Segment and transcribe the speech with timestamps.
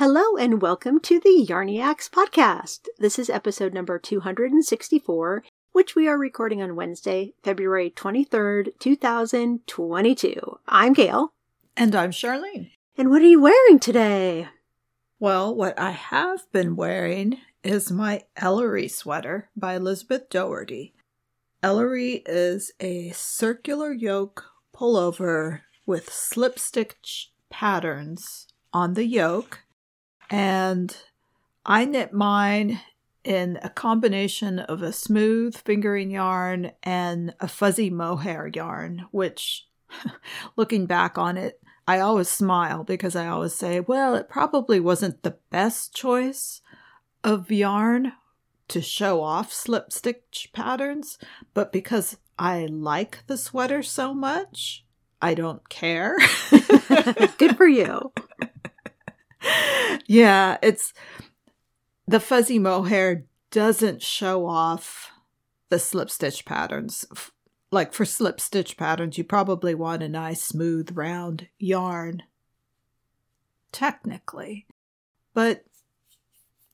[0.00, 2.86] Hello and welcome to the Yarniacs podcast.
[2.98, 10.58] This is episode number 264, which we are recording on Wednesday, February 23rd, 2022.
[10.66, 11.34] I'm Gail.
[11.76, 12.70] And I'm Charlene.
[12.96, 14.48] And what are you wearing today?
[15.18, 20.94] Well, what I have been wearing is my Ellery sweater by Elizabeth Doherty.
[21.62, 29.64] Ellery is a circular yoke pullover with slip stitch patterns on the yoke
[30.30, 30.96] and
[31.66, 32.80] I knit mine
[33.24, 39.66] in a combination of a smooth fingering yarn and a fuzzy mohair yarn, which,
[40.56, 45.22] looking back on it, I always smile because I always say, well, it probably wasn't
[45.22, 46.62] the best choice
[47.24, 48.12] of yarn
[48.68, 51.18] to show off slip stitch patterns,
[51.52, 54.84] but because I like the sweater so much,
[55.20, 56.16] I don't care.
[57.38, 58.12] Good for you
[60.06, 60.92] yeah, it's
[62.06, 65.10] the fuzzy mohair doesn't show off
[65.68, 67.04] the slip stitch patterns.
[67.70, 72.24] Like for slip stitch patterns, you probably want a nice smooth round yarn.
[73.72, 74.66] Technically.
[75.32, 75.64] But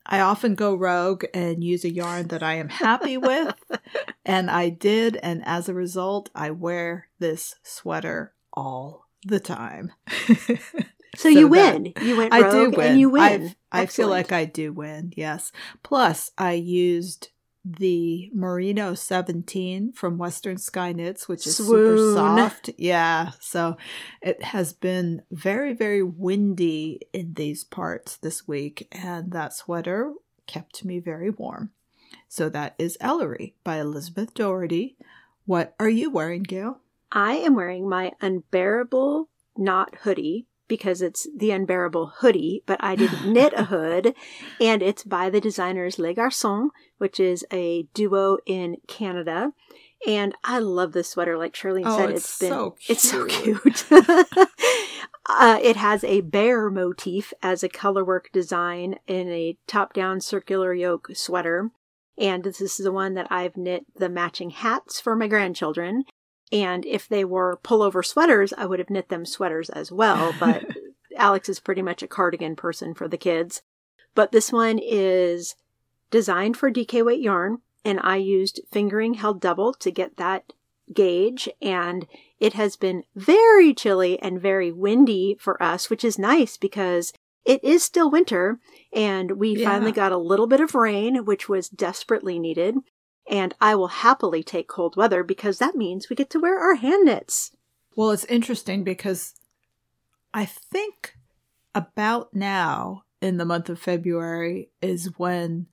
[0.06, 3.54] I often go rogue and use a yarn that I am happy with.
[4.24, 5.16] and I did.
[5.16, 9.92] And as a result, I wear this sweater all the time.
[11.16, 11.92] So, so you win.
[12.00, 12.86] You went I do win.
[12.92, 13.54] and you win.
[13.72, 15.12] i I feel like I do win.
[15.16, 15.52] Yes.
[15.82, 17.30] Plus, I used
[17.64, 21.98] the Merino 17 from Western Sky Knits, which is Swoon.
[21.98, 22.70] super soft.
[22.78, 23.32] Yeah.
[23.40, 23.76] So
[24.22, 30.12] it has been very, very windy in these parts this week, and that sweater
[30.46, 31.70] kept me very warm.
[32.28, 34.96] So that is Ellery by Elizabeth Doherty.
[35.44, 36.80] What are you wearing, Gail?
[37.10, 43.32] I am wearing my unbearable knot hoodie because it's the unbearable hoodie, but I didn't
[43.32, 44.14] knit a hood,
[44.60, 46.68] and it's by the designers Les Garçons,
[46.98, 49.52] which is a duo in Canada.
[50.06, 51.38] And I love this sweater.
[51.38, 53.84] Like Charlene oh, said, it's, it's been so it's so cute.
[55.28, 61.08] uh, it has a bear motif as a colorwork design in a top-down circular yoke
[61.14, 61.70] sweater.
[62.18, 66.04] And this is the one that I've knit the matching hats for my grandchildren.
[66.52, 70.34] And if they were pullover sweaters, I would have knit them sweaters as well.
[70.40, 70.64] But
[71.16, 73.62] Alex is pretty much a cardigan person for the kids.
[74.14, 75.56] But this one is
[76.10, 80.52] designed for DK weight yarn, and I used fingering held double to get that
[80.92, 81.48] gauge.
[81.60, 82.06] And
[82.38, 87.12] it has been very chilly and very windy for us, which is nice because
[87.44, 88.58] it is still winter
[88.92, 89.70] and we yeah.
[89.70, 92.76] finally got a little bit of rain, which was desperately needed.
[93.28, 96.76] And I will happily take cold weather because that means we get to wear our
[96.76, 97.50] hand knits.
[97.96, 99.34] Well, it's interesting because
[100.32, 101.16] I think
[101.74, 105.66] about now in the month of February is when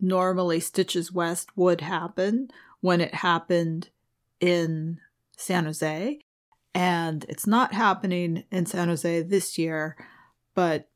[0.00, 2.48] normally Stitches West would happen
[2.80, 3.90] when it happened
[4.40, 4.98] in
[5.36, 6.18] San Jose.
[6.74, 9.96] And it's not happening in San Jose this year,
[10.54, 10.88] but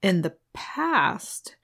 [0.00, 1.56] in the past,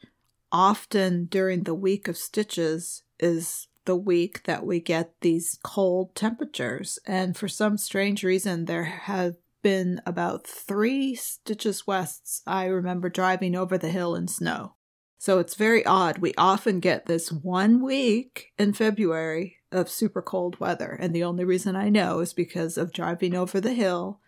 [0.50, 6.98] often during the week of stitches, is the week that we get these cold temperatures.
[7.06, 13.56] And for some strange reason, there have been about three stitches wests I remember driving
[13.56, 14.74] over the hill in snow.
[15.18, 16.18] So it's very odd.
[16.18, 20.96] We often get this one week in February of super cold weather.
[21.00, 24.20] And the only reason I know is because of driving over the hill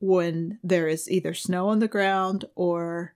[0.00, 3.14] when there is either snow on the ground or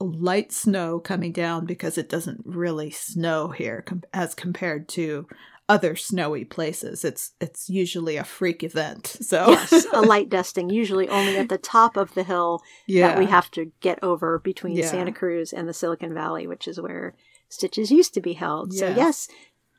[0.00, 5.26] light snow coming down because it doesn't really snow here com- as compared to
[5.68, 7.04] other snowy places.
[7.04, 9.16] It's it's usually a freak event.
[9.24, 13.08] So yes, a light dusting, usually only at the top of the hill yeah.
[13.08, 14.86] that we have to get over between yeah.
[14.86, 17.14] Santa Cruz and the Silicon Valley, which is where
[17.48, 18.72] stitches used to be held.
[18.72, 18.80] Yes.
[18.80, 19.28] So yes,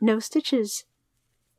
[0.02, 0.86] no stitches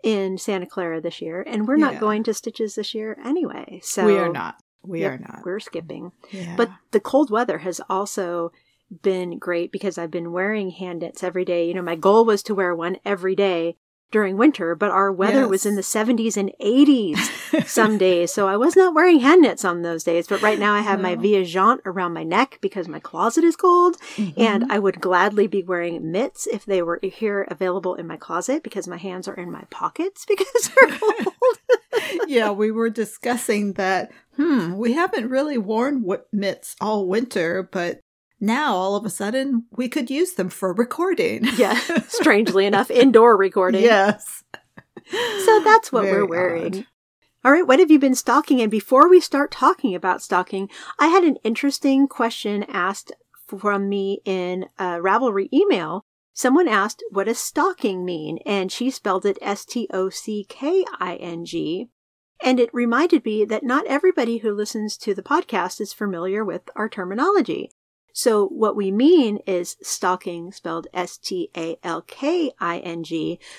[0.03, 2.01] in Santa Clara this year, and we're not yeah.
[2.01, 3.81] going to stitches this year anyway.
[3.83, 4.57] So we are not.
[4.87, 5.45] We yep, are not.
[5.45, 6.13] We're skipping.
[6.31, 6.55] Yeah.
[6.57, 8.53] But the cold weather has also
[9.03, 11.67] been great because I've been wearing hand knits every day.
[11.67, 13.77] You know, my goal was to wear one every day
[14.13, 15.51] during winter, but our weather yes.
[15.51, 18.33] was in the 70s and 80s some days.
[18.33, 20.29] So I was not wearing hand knits on those days.
[20.29, 21.09] But right now I have no.
[21.09, 23.97] my Viajante around my neck because my closet is cold.
[24.17, 24.41] Mm-hmm.
[24.41, 28.63] And I would gladly be wearing mitts if they were here available in my closet
[28.63, 31.27] because my hands are in my pockets because they're cold.
[32.27, 34.13] yeah, we were discussing that.
[34.37, 38.01] Hmm, we haven't really worn mitts all winter, but
[38.41, 41.45] now all of a sudden we could use them for recording.
[41.57, 41.79] yeah,
[42.09, 43.83] strangely enough, indoor recording.
[43.83, 44.45] Yes.
[45.09, 46.75] So that's what Very we're wearing.
[46.79, 46.87] Odd.
[47.45, 48.61] All right, what have you been stalking?
[48.61, 50.69] And before we start talking about stalking,
[50.99, 53.13] I had an interesting question asked
[53.47, 56.05] from me in a Ravelry email.
[56.33, 58.39] Someone asked, what does stalking mean?
[58.45, 61.89] And she spelled it S T O C K I N G.
[62.43, 66.63] And it reminded me that not everybody who listens to the podcast is familiar with
[66.75, 67.71] our terminology.
[68.17, 71.79] So what we mean is stalking spelled S-T-A-L-K-I-N-G,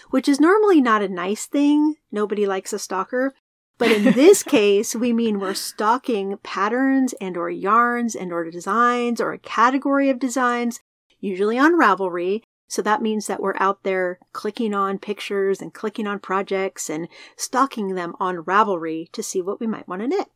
[0.10, 1.94] which is normally not a nice thing.
[2.12, 3.36] Nobody likes a stalker.
[3.78, 9.22] But in this case, we mean we're stalking patterns and or yarns and or designs
[9.22, 10.80] or a category of designs,
[11.20, 12.42] usually on Ravelry.
[12.68, 17.08] So that means that we're out there clicking on pictures and clicking on projects and
[17.36, 20.32] stalking them on Ravelry to see what we might want to knit.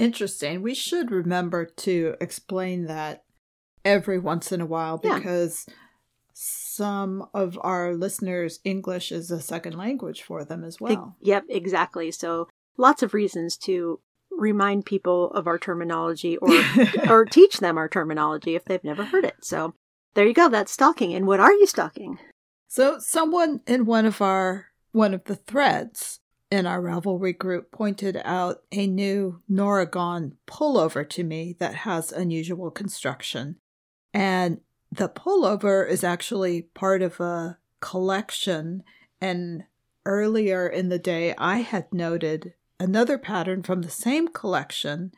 [0.00, 0.62] Interesting.
[0.62, 3.24] We should remember to explain that
[3.84, 5.74] every once in a while because yeah.
[6.34, 11.16] some of our listeners' English is a second language for them as well.
[11.20, 12.10] yep, exactly.
[12.10, 14.00] So lots of reasons to
[14.30, 16.50] remind people of our terminology or
[17.08, 19.36] or teach them our terminology if they've never heard it.
[19.42, 19.74] So
[20.14, 21.14] there you go, that's stalking.
[21.14, 22.18] And what are you stalking?
[22.68, 26.19] So someone in one of our one of the threads
[26.50, 32.10] in our Ravelry group pointed out a new Nora Gaughan pullover to me that has
[32.10, 33.56] unusual construction.
[34.12, 34.60] And
[34.90, 38.82] the pullover is actually part of a collection.
[39.20, 39.64] And
[40.04, 45.12] earlier in the day, I had noted another pattern from the same collection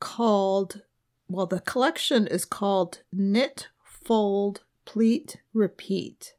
[0.00, 0.82] called,
[1.28, 6.34] well, the collection is called Knit, Fold, Pleat, Repeat.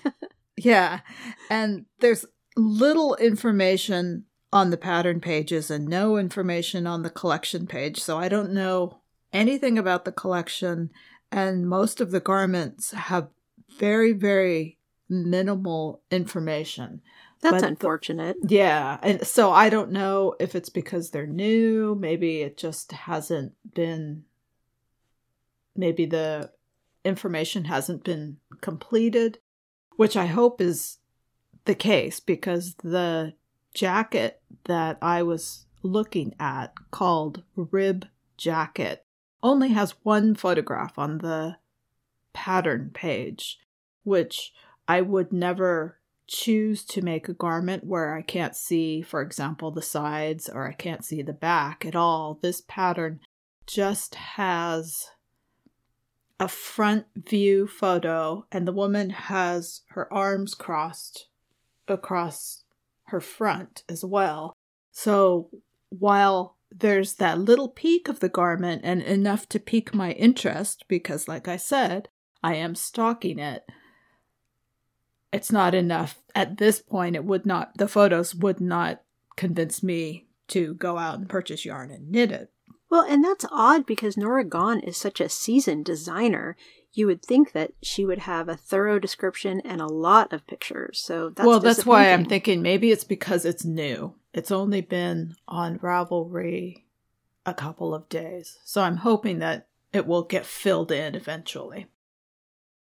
[0.56, 1.00] yeah.
[1.50, 2.24] And there's
[2.60, 8.00] little information on the pattern pages and no information on the collection page.
[8.00, 9.00] So I don't know
[9.32, 10.90] anything about the collection.
[11.30, 13.28] And most of the garments have
[13.78, 14.78] very, very
[15.08, 17.00] minimal information.
[17.40, 18.36] That's but unfortunate.
[18.46, 18.98] Yeah.
[19.02, 21.94] And so I don't know if it's because they're new.
[21.94, 24.24] Maybe it just hasn't been,
[25.74, 26.50] maybe the
[27.04, 29.38] information hasn't been completed,
[29.96, 30.98] which I hope is
[31.64, 33.34] the case because the
[33.74, 39.04] jacket that I was looking at called Rib Jacket
[39.42, 41.56] only has one photograph on the
[42.32, 43.58] pattern page,
[44.04, 44.52] which
[44.86, 49.82] I would never choose to make a garment where I can't see, for example, the
[49.82, 52.38] sides or I can't see the back at all.
[52.40, 53.20] This pattern
[53.66, 55.10] just has
[56.38, 61.26] a front view photo, and the woman has her arms crossed
[61.90, 62.64] across
[63.06, 64.56] her front as well.
[64.92, 65.50] So
[65.90, 71.28] while there's that little peak of the garment and enough to pique my interest, because
[71.28, 72.08] like I said,
[72.42, 73.64] I am stalking it.
[75.32, 77.16] It's not enough at this point.
[77.16, 79.02] It would not, the photos would not
[79.36, 82.50] convince me to go out and purchase yarn and knit it.
[82.90, 86.56] Well, and that's odd because Nora Gaughan is such a seasoned designer
[86.92, 91.00] you would think that she would have a thorough description and a lot of pictures.
[91.00, 94.14] So that's well, that's why I'm thinking maybe it's because it's new.
[94.32, 96.84] It's only been on Ravelry
[97.46, 101.86] a couple of days, so I'm hoping that it will get filled in eventually.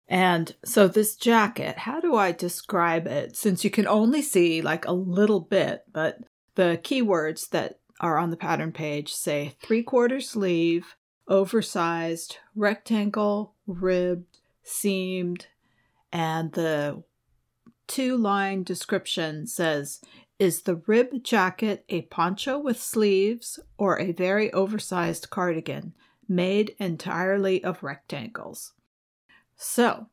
[0.07, 3.37] And so this jacket, how do I describe it?
[3.37, 6.19] Since you can only see like a little bit, but
[6.57, 10.95] the keywords that are on the pattern page say three quarter sleeve,
[11.29, 15.47] oversized, rectangle, ribbed, seamed,
[16.13, 17.03] and the
[17.87, 20.01] two line description says
[20.39, 25.95] Is the rib jacket a poncho with sleeves or a very oversized cardigan
[26.29, 28.73] made entirely of rectangles?
[29.57, 30.09] So,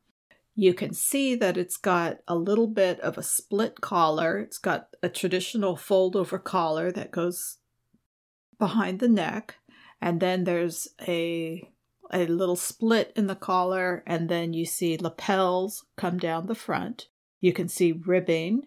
[0.54, 4.38] you can see that it's got a little bit of a split collar.
[4.38, 7.58] It's got a traditional fold over collar that goes
[8.58, 9.56] behind the neck
[10.02, 11.66] and then there's a
[12.12, 17.06] a little split in the collar and then you see lapels come down the front.
[17.40, 18.64] You can see ribbing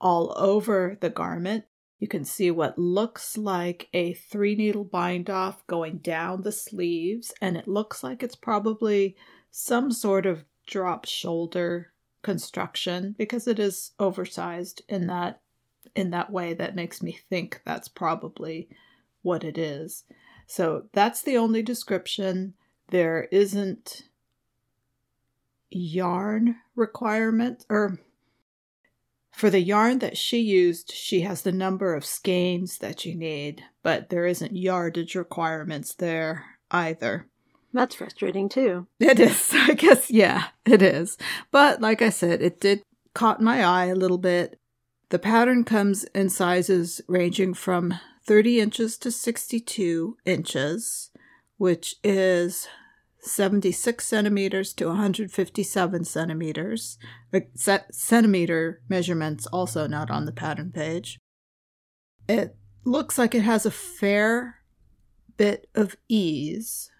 [0.00, 1.64] all over the garment.
[1.98, 7.34] You can see what looks like a three needle bind off going down the sleeves,
[7.40, 9.16] and it looks like it's probably
[9.50, 15.40] some sort of drop shoulder construction because it is oversized in that
[15.96, 18.68] in that way that makes me think that's probably
[19.22, 20.04] what it is.
[20.48, 22.54] So that's the only description.
[22.88, 24.02] There isn't
[25.70, 28.00] yarn requirement or
[29.30, 33.62] for the yarn that she used, she has the number of skeins that you need,
[33.84, 37.28] but there isn't yardage requirements there either.
[37.72, 38.88] That's frustrating too.
[38.98, 39.50] It is.
[39.52, 41.18] I guess, yeah, it is.
[41.52, 42.82] But like I said, it did
[43.14, 44.58] caught my eye a little bit.
[45.10, 47.94] The pattern comes in sizes ranging from
[48.28, 51.10] 30 inches to 62 inches
[51.58, 52.68] which is
[53.20, 56.98] 76 centimeters to 157 centimeters.
[57.90, 61.18] centimeter measurements also not on the pattern page.
[62.28, 64.62] It looks like it has a fair
[65.36, 66.90] bit of ease.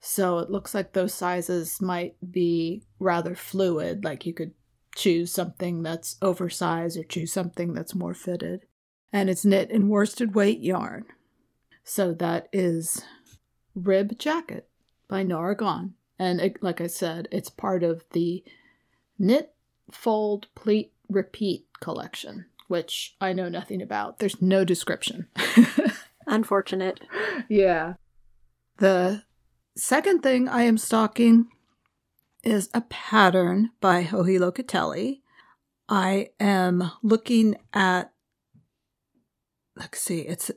[0.00, 4.52] So it looks like those sizes might be rather fluid, like you could
[4.94, 8.66] choose something that's oversized or choose something that's more fitted.
[9.12, 11.06] And it's knit in worsted weight yarn.
[11.84, 13.02] So that is
[13.74, 14.68] Rib Jacket
[15.08, 15.92] by Nora Gaughan.
[16.18, 18.42] And it, like I said, it's part of the
[19.18, 19.54] Knit,
[19.90, 24.18] Fold, Pleat, Repeat collection, which I know nothing about.
[24.18, 25.28] There's no description.
[26.26, 27.00] Unfortunate.
[27.48, 27.94] Yeah.
[28.78, 29.22] The
[29.76, 31.46] second thing I am stocking
[32.42, 35.20] is a pattern by Joji Locatelli.
[35.88, 38.12] I am looking at,
[39.76, 40.50] let's see, it's,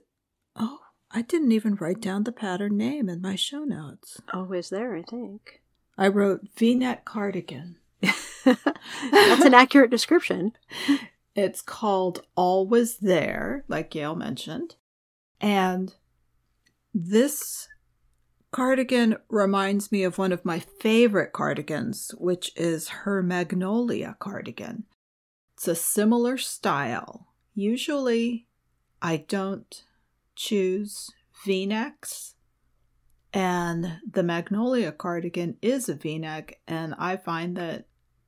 [0.56, 0.80] oh,
[1.12, 4.22] I didn't even write down the pattern name in my show notes.
[4.34, 5.62] Oh, Always there, I think.
[5.98, 7.78] I wrote V neck cardigan.
[8.02, 10.54] That's an accurate description.
[11.36, 14.76] It's called Always There, like Gail mentioned.
[15.42, 15.94] And
[16.94, 17.68] this
[18.52, 24.86] cardigan reminds me of one of my favorite cardigans, which is her Magnolia cardigan.
[25.56, 27.28] It's a similar style.
[27.54, 28.48] Usually,
[29.02, 29.84] I don't
[30.36, 31.12] choose
[31.46, 32.36] v necks,
[33.34, 37.86] and the Magnolia cardigan is a v neck, and I find that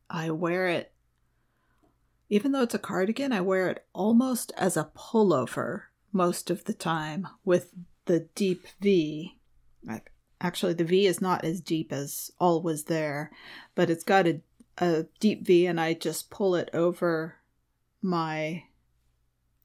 [0.10, 0.94] I wear it,
[2.30, 6.74] even though it's a cardigan, I wear it almost as a pullover most of the
[6.74, 7.74] time with
[8.06, 9.38] the deep V.
[10.40, 13.32] Actually the V is not as deep as Always There,
[13.75, 14.42] but it's got a,
[14.78, 17.36] a deep V and I just pull it over
[18.01, 18.63] my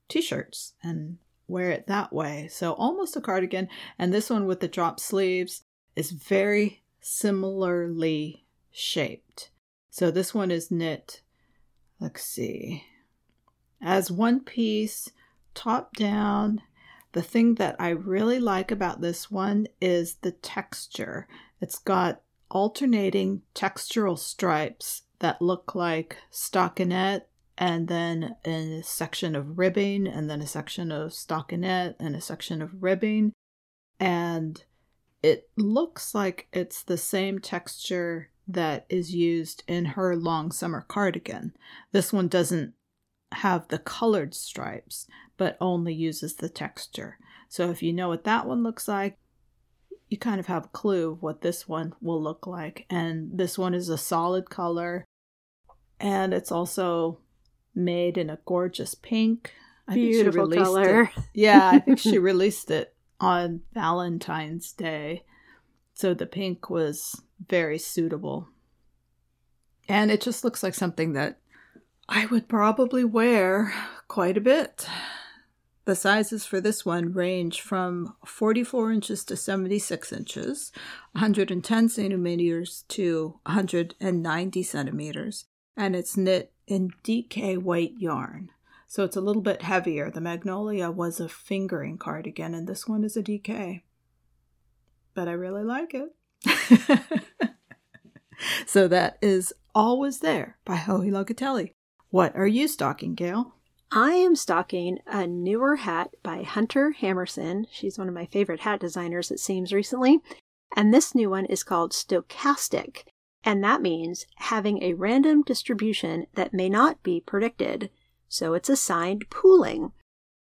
[0.08, 2.48] t-shirts and wear it that way.
[2.50, 5.62] So almost a cardigan and this one with the drop sleeves
[5.94, 9.50] is very similarly shaped.
[9.90, 11.22] So this one is knit
[12.00, 12.84] let's see
[13.80, 15.10] as one piece
[15.54, 16.62] top down.
[17.12, 21.26] The thing that I really like about this one is the texture.
[21.60, 22.20] It's got
[22.50, 27.22] alternating textural stripes that look like stockinette
[27.58, 32.60] and then a section of ribbing and then a section of stockinette and a section
[32.60, 33.32] of ribbing
[33.98, 34.64] and
[35.22, 41.52] it looks like it's the same texture that is used in her long summer cardigan.
[41.92, 42.74] This one doesn't
[43.32, 47.18] have the colored stripes, but only uses the texture.
[47.48, 49.18] So if you know what that one looks like,
[50.08, 52.86] you kind of have a clue of what this one will look like.
[52.88, 55.04] And this one is a solid color,
[55.98, 57.18] and it's also
[57.76, 59.52] made in a gorgeous pink.
[59.86, 61.02] I Beautiful color.
[61.02, 61.22] It.
[61.34, 65.24] Yeah, I think she released it on Valentine's Day.
[65.94, 68.48] So the pink was very suitable.
[69.88, 71.38] And it just looks like something that
[72.08, 73.72] I would probably wear
[74.08, 74.86] quite a bit.
[75.84, 80.72] The sizes for this one range from 44 inches to 76 inches,
[81.12, 85.44] 110 centimeters to 190 centimeters,
[85.76, 88.50] and it's knit in DK weight yarn.
[88.86, 90.10] So it's a little bit heavier.
[90.10, 93.82] The Magnolia was a fingering cardigan, and this one is a DK.
[95.14, 96.14] But I really like it.
[98.66, 101.72] so that is Always There by Joji Locatelli.
[102.10, 103.54] What are you stocking, Gail?
[103.90, 107.66] I am stocking a newer hat by Hunter Hammersen.
[107.70, 110.20] She's one of my favorite hat designers, it seems, recently.
[110.76, 113.04] And this new one is called Stochastic.
[113.46, 117.90] And that means having a random distribution that may not be predicted.
[118.28, 119.92] So it's assigned pooling.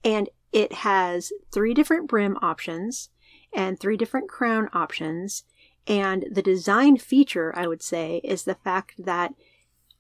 [0.04, 3.12] And it has three different brim options
[3.54, 5.44] and three different crown options.
[5.86, 9.36] And the design feature, I would say, is the fact that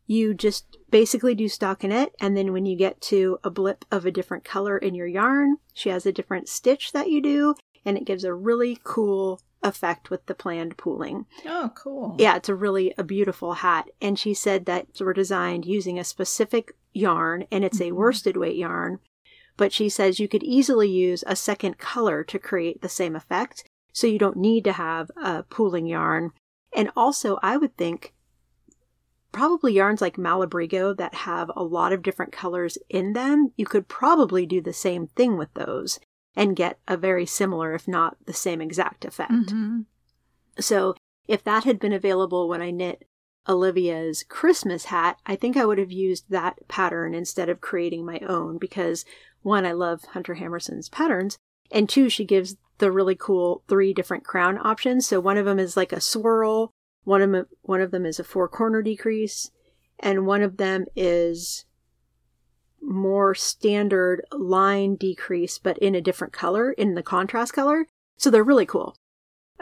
[0.07, 4.12] you just basically do stockinette and then when you get to a blip of a
[4.12, 8.05] different color in your yarn she has a different stitch that you do and it
[8.05, 11.25] gives a really cool effect with the planned pooling.
[11.45, 12.15] Oh cool.
[12.17, 13.89] Yeah it's a really a beautiful hat.
[14.01, 17.98] And she said that were designed using a specific yarn and it's a mm-hmm.
[17.98, 19.00] worsted weight yarn.
[19.57, 23.67] But she says you could easily use a second color to create the same effect
[23.91, 26.31] so you don't need to have a pooling yarn.
[26.74, 28.13] And also i would think
[29.31, 33.89] probably yarns like Malabrigo that have a lot of different colors in them, you could
[33.89, 36.00] probably do the same thing with those
[36.36, 39.32] and get a very similar, if not the same exact effect.
[39.32, 39.82] Mm-hmm.
[40.60, 40.96] So,
[41.27, 43.08] if that had been available when I knit
[43.48, 48.20] Olivia's Christmas hat, I think I would have used that pattern instead of creating my
[48.20, 49.06] own because
[49.42, 51.38] one, I love Hunter Hammersen's patterns,
[51.72, 55.08] and two, she gives the really cool three different crown options.
[55.08, 56.72] So one of them is like a swirl,
[57.04, 59.51] one of them, one of them is a four corner decrease,
[60.00, 61.64] and one of them is
[62.86, 67.88] more standard line decrease, but in a different color, in the contrast color.
[68.18, 68.96] So they're really cool.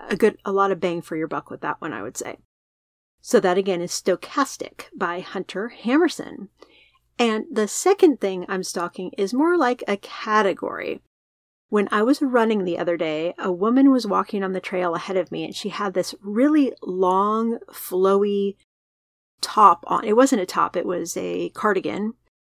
[0.10, 2.38] A good, a lot of bang for your buck with that one, I would say.
[3.22, 6.50] So that again is Stochastic by Hunter Hammersen.
[7.18, 11.02] And the second thing I'm stalking is more like a category.
[11.70, 15.18] When I was running the other day, a woman was walking on the trail ahead
[15.18, 18.58] of me and she had this really long, flowy
[19.42, 20.04] top on.
[20.04, 22.14] It wasn't a top, it was a cardigan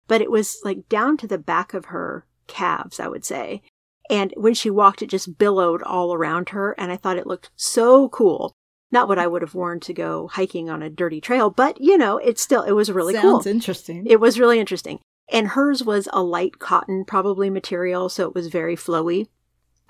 [0.07, 3.61] but it was like down to the back of her calves, I would say.
[4.09, 6.75] And when she walked, it just billowed all around her.
[6.77, 8.53] And I thought it looked so cool.
[8.91, 11.97] Not what I would have worn to go hiking on a dirty trail, but you
[11.97, 13.31] know, it's still, it was really Sounds cool.
[13.41, 14.05] Sounds interesting.
[14.05, 14.99] It was really interesting.
[15.31, 19.27] And hers was a light cotton, probably material, so it was very flowy.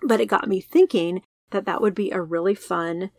[0.02, 3.12] But it got me thinking that that would be a really fun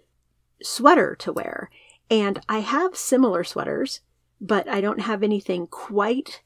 [0.63, 1.71] sweater to wear.
[2.11, 4.01] And I have similar sweaters,
[4.41, 6.43] but I don't have anything quite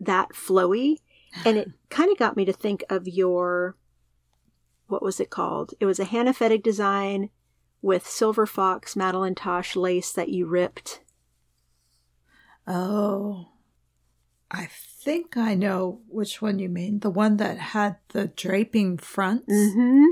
[0.00, 0.96] that flowy.
[1.44, 3.76] And it kind of got me to think of your,
[4.88, 5.74] what was it called?
[5.78, 7.30] It was a Hannah Fettig design
[7.82, 11.00] with Silver Fox Madeline Tosh lace that you ripped.
[12.66, 13.48] Oh,
[14.50, 17.00] I think I know which one you mean.
[17.00, 19.52] The one that had the draping fronts.
[19.52, 20.04] Mm-hmm.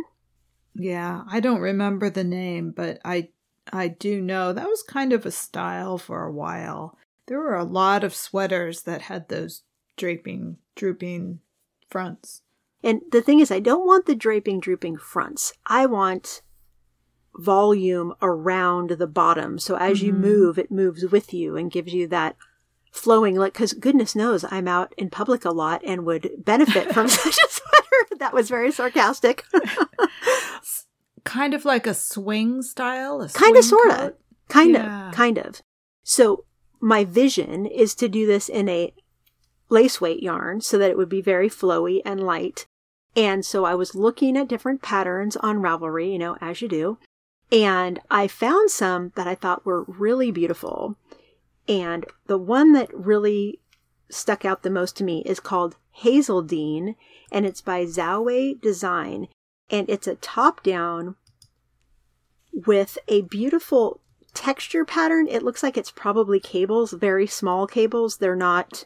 [0.74, 3.30] Yeah, I don't remember the name, but I
[3.72, 6.96] I do know that was kind of a style for a while.
[7.26, 9.62] There were a lot of sweaters that had those
[9.98, 11.40] draping, drooping
[11.88, 12.42] fronts.
[12.82, 15.52] And the thing is, I don't want the draping, drooping fronts.
[15.66, 16.42] I want
[17.36, 19.58] volume around the bottom.
[19.58, 20.06] So as mm-hmm.
[20.06, 22.36] you move, it moves with you and gives you that
[22.90, 27.06] flowing like because goodness knows i'm out in public a lot and would benefit from
[27.08, 29.44] such a sweater that was very sarcastic
[31.24, 34.14] kind of like a swing style a kind of sort of
[34.48, 35.08] kind yeah.
[35.08, 35.60] of kind of
[36.02, 36.44] so
[36.80, 38.92] my vision is to do this in a
[39.68, 42.66] lace weight yarn so that it would be very flowy and light.
[43.16, 46.98] And so I was looking at different patterns on Ravelry, you know, as you do.
[47.50, 50.96] And I found some that I thought were really beautiful.
[51.66, 53.60] And the one that really
[54.10, 56.94] stuck out the most to me is called Hazeldine,
[57.32, 59.28] and it's by Zoway Design.
[59.70, 61.16] And it's a top down
[62.52, 64.00] with a beautiful
[64.32, 65.26] texture pattern.
[65.28, 68.16] It looks like it's probably cables, very small cables.
[68.16, 68.84] They're not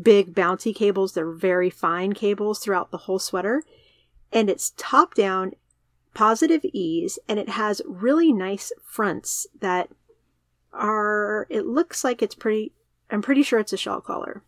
[0.00, 1.12] big bouncy cables.
[1.12, 3.62] They're very fine cables throughout the whole sweater.
[4.32, 5.52] And it's top down,
[6.14, 9.90] positive ease, and it has really nice fronts that
[10.72, 12.72] are, it looks like it's pretty,
[13.10, 14.42] I'm pretty sure it's a shawl collar.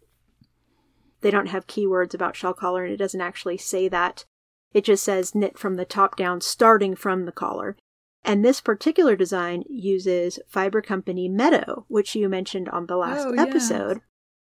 [1.21, 4.25] They don't have keywords about shawl collar, and it doesn't actually say that.
[4.73, 7.77] It just says knit from the top down, starting from the collar.
[8.25, 13.35] And this particular design uses Fiber Company Meadow, which you mentioned on the last oh,
[13.35, 14.01] episode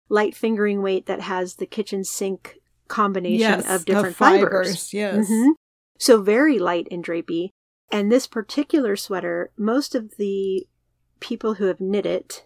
[0.09, 4.43] light fingering weight that has the kitchen sink combination yes, of different fibers.
[4.43, 4.93] fibers.
[4.93, 5.29] Yes.
[5.29, 5.51] Mm-hmm.
[5.97, 7.49] So very light and drapey.
[7.91, 10.67] And this particular sweater, most of the
[11.19, 12.45] people who have knit it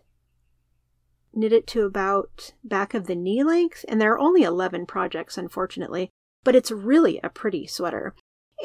[1.38, 5.38] knit it to about back of the knee length, and there are only 11 projects,
[5.38, 6.10] unfortunately,
[6.44, 8.16] but it's really a pretty sweater.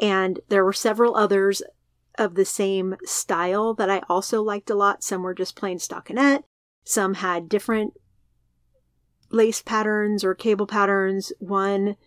[0.01, 1.61] And there were several others
[2.17, 5.03] of the same style that I also liked a lot.
[5.03, 6.43] Some were just plain stockinette,
[6.83, 7.93] some had different
[9.33, 11.33] lace patterns or cable patterns.
[11.39, 11.97] One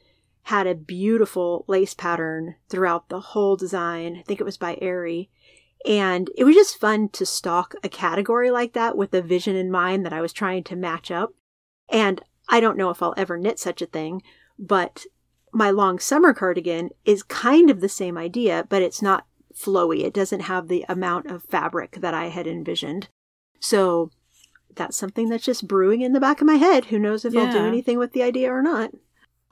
[0.44, 4.16] had a beautiful lace pattern throughout the whole design.
[4.16, 5.28] I think it was by Aerie.
[5.84, 9.70] And it was just fun to stock a category like that with a vision in
[9.70, 11.34] mind that I was trying to match up.
[11.88, 14.22] And I don't know if I'll ever knit such a thing,
[14.58, 15.04] but
[15.52, 20.04] my long summer cardigan is kind of the same idea, but it's not flowy.
[20.04, 23.08] It doesn't have the amount of fabric that I had envisioned.
[23.58, 24.10] So
[24.76, 26.86] that's something that's just brewing in the back of my head.
[26.86, 27.42] Who knows if yeah.
[27.42, 28.92] I'll do anything with the idea or not.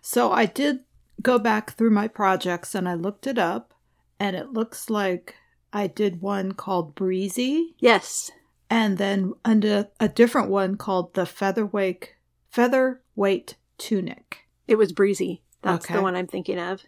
[0.01, 0.81] So I did
[1.23, 3.75] go back through my projects and I looked it up,
[4.21, 5.35] and it looks like
[5.73, 7.75] I did one called Breezy.
[7.79, 8.31] Yes.
[8.71, 12.15] And then under a different one called the Featherweight
[12.51, 14.47] Featherweight Tunic.
[14.69, 15.43] It was Breezy.
[15.63, 15.95] That's okay.
[15.95, 16.83] the one I'm thinking of.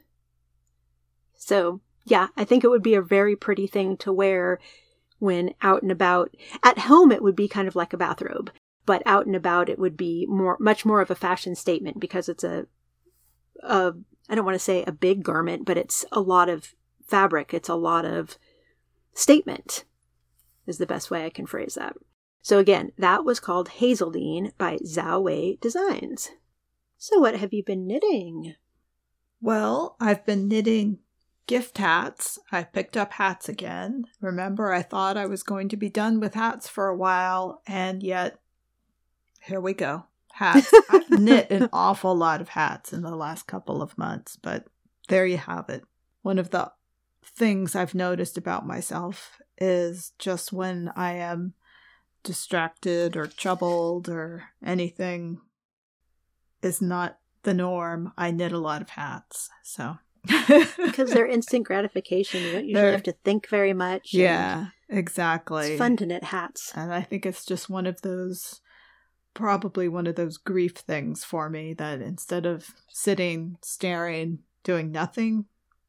[1.35, 4.61] So, yeah, I think it would be a very pretty thing to wear
[5.19, 6.35] when out and about.
[6.63, 8.51] At home, it would be kind of like a bathrobe,
[8.85, 12.29] but out and about, it would be more, much more of a fashion statement because
[12.29, 12.67] it's a,
[13.63, 13.93] a
[14.29, 16.75] I don't want to say a big garment, but it's a lot of
[17.07, 17.55] fabric.
[17.55, 18.37] It's a lot of
[19.15, 19.85] statement,
[20.67, 21.97] is the best way I can phrase that.
[22.43, 26.31] So again, that was called Hazeldine by Zhao Wei Designs.
[26.97, 28.55] So what have you been knitting?
[29.41, 31.01] Well, I've been knitting
[31.47, 32.39] gift hats.
[32.51, 34.05] I picked up hats again.
[34.21, 38.03] Remember, I thought I was going to be done with hats for a while, and
[38.03, 38.41] yet
[39.41, 40.05] here we go.
[40.33, 40.73] Hats.
[40.91, 44.67] I've knit an awful lot of hats in the last couple of months, but
[45.09, 45.85] there you have it.
[46.23, 46.73] One of the
[47.25, 51.55] things I've noticed about myself is just when I am
[52.23, 55.41] distracted or troubled or anything
[56.61, 59.49] is not the norm, I knit a lot of hats.
[59.63, 62.43] So because they're instant gratification.
[62.43, 64.13] You don't usually they're, have to think very much.
[64.13, 65.73] Yeah, exactly.
[65.73, 66.73] It's fun to knit hats.
[66.75, 68.61] And I think it's just one of those,
[69.35, 75.47] probably one of those grief things for me that instead of sitting, staring, doing nothing,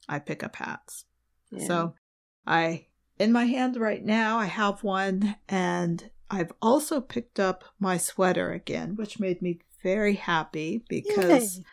[0.07, 1.05] I pick up hats.
[1.51, 1.67] Yeah.
[1.67, 1.93] So
[2.45, 2.87] I,
[3.19, 8.51] in my hand right now, I have one and I've also picked up my sweater
[8.51, 11.63] again, which made me very happy because Yay.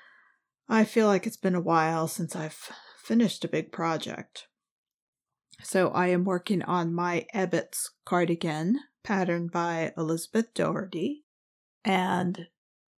[0.68, 2.70] I feel like it's been a while since I've
[3.03, 4.48] finished a big project.
[5.62, 11.24] So I am working on my Ebbets cardigan, patterned by Elizabeth Doherty.
[11.85, 12.48] And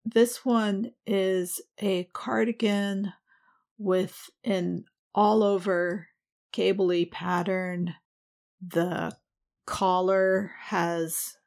[0.06, 3.13] this one is a cardigan
[3.78, 6.08] with an all over
[6.54, 7.95] cabley pattern.
[8.65, 9.17] The
[9.65, 11.38] collar has,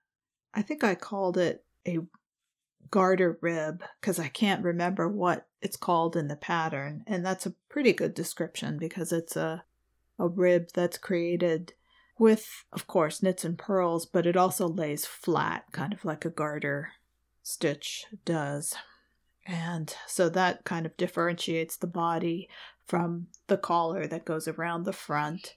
[0.52, 1.98] I think I called it a
[2.90, 7.04] garter rib because I can't remember what it's called in the pattern.
[7.06, 9.64] And that's a pretty good description because it's a,
[10.18, 11.74] a rib that's created
[12.18, 16.30] with, of course, knits and purls, but it also lays flat, kind of like a
[16.30, 16.92] garter
[17.42, 18.74] stitch does.
[19.46, 22.48] And so that kind of differentiates the body
[22.84, 25.54] from the collar that goes around the front.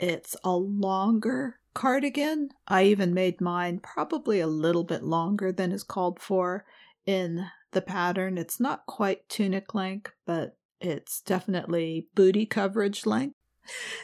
[0.00, 2.48] It's a longer cardigan.
[2.66, 6.64] I even made mine probably a little bit longer than is called for
[7.06, 8.36] in the pattern.
[8.36, 13.36] It's not quite tunic length, but it's definitely booty coverage length.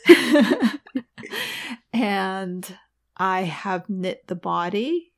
[1.93, 2.79] and
[3.17, 5.13] I have knit the body.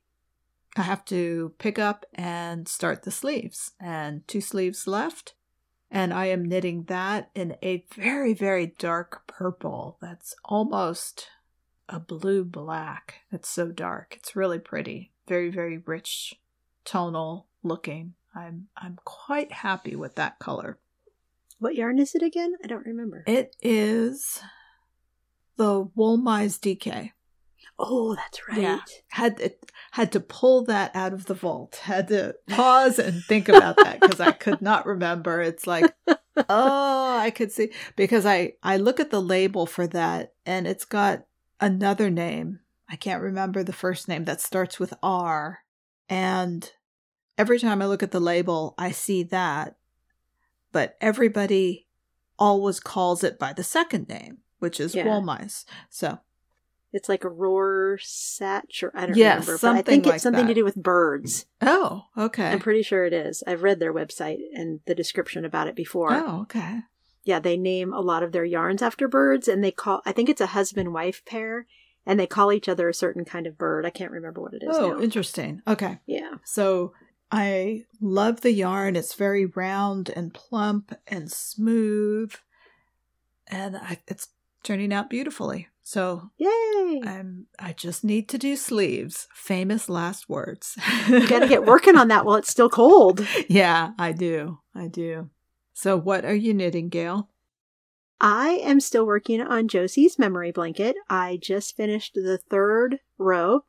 [0.75, 5.35] I have to pick up and start the sleeves, and two sleeves left.
[5.91, 11.27] And I am knitting that in a very, very dark purple that's almost
[11.89, 13.21] a blue black.
[13.31, 14.15] It's so dark.
[14.17, 15.11] It's really pretty.
[15.27, 16.35] Very, very rich,
[16.85, 18.13] tonal looking.
[18.35, 20.77] I'm I'm quite happy with that color.
[21.59, 22.53] What yarn is it again?
[22.63, 23.23] I don't remember.
[23.25, 24.39] It is
[25.55, 27.11] the Wollmeise DK.
[27.79, 28.61] Oh, that's right.
[28.61, 28.79] Yeah.
[29.09, 31.81] Had it, had to pull that out of the vault.
[31.83, 35.41] Had to pause and think about that because I could not remember.
[35.41, 35.93] It's like,
[36.49, 40.85] oh, I could see because I I look at the label for that and it's
[40.85, 41.26] got
[41.59, 42.59] another name.
[42.89, 45.59] I can't remember the first name that starts with R.
[46.09, 46.71] And
[47.37, 49.75] every time I look at the label, I see that.
[50.71, 51.87] But everybody
[52.39, 55.23] always calls it by the second name, which is yeah.
[55.89, 56.19] So
[56.93, 60.45] it's like a Rohrspatz, or I don't yes, remember, but I think it's like something
[60.45, 60.53] that.
[60.53, 61.45] to do with birds.
[61.61, 62.49] Oh, okay.
[62.49, 63.43] I'm pretty sure it is.
[63.45, 66.13] I've read their website and the description about it before.
[66.13, 66.79] Oh, okay.
[67.27, 70.01] Yeah, they name a lot of their yarns after birds, and they call.
[70.05, 71.67] I think it's a husband wife pair,
[72.05, 73.85] and they call each other a certain kind of bird.
[73.85, 74.77] I can't remember what it is.
[74.77, 75.01] Oh, now.
[75.01, 75.61] interesting.
[75.67, 75.99] Okay.
[76.05, 76.35] Yeah.
[76.45, 76.93] So
[77.29, 78.95] I love the yarn.
[78.95, 82.33] It's very round and plump and smooth,
[83.47, 84.29] and I, it's
[84.63, 85.67] turning out beautifully.
[85.83, 87.01] So yay!
[87.05, 89.27] I'm I just need to do sleeves.
[89.33, 90.77] Famous last words.
[91.09, 93.27] you got to get working on that while it's still cold.
[93.49, 94.59] Yeah, I do.
[94.73, 95.29] I do.
[95.77, 97.29] So what are you knitting, Gail?
[98.19, 100.95] I am still working on Josie's memory blanket.
[101.07, 103.63] I just finished the third row,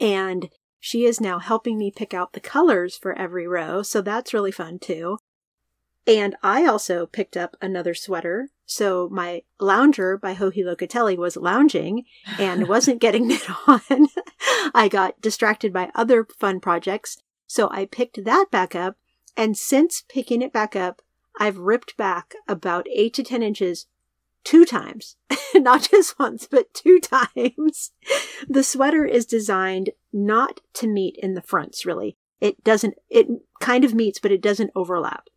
[0.00, 0.48] and
[0.80, 4.50] she is now helping me pick out the colors for every row, so that's really
[4.50, 5.18] fun too.
[6.06, 8.48] And I also picked up another sweater.
[8.64, 12.06] So my lounger by Joji Locatelli was lounging
[12.38, 14.08] and wasn't getting knit on.
[14.74, 17.18] I got distracted by other fun projects.
[17.46, 18.96] So I picked that back up.
[19.36, 21.02] And since picking it back up,
[21.38, 23.86] I've ripped back about eight to 10 inches
[24.44, 25.16] two times,
[25.54, 27.92] not just once, but two times.
[28.48, 32.16] The sweater is designed not to meet in the fronts, really.
[32.40, 33.28] It doesn't, it
[33.60, 35.28] kind of meets, but it doesn't overlap.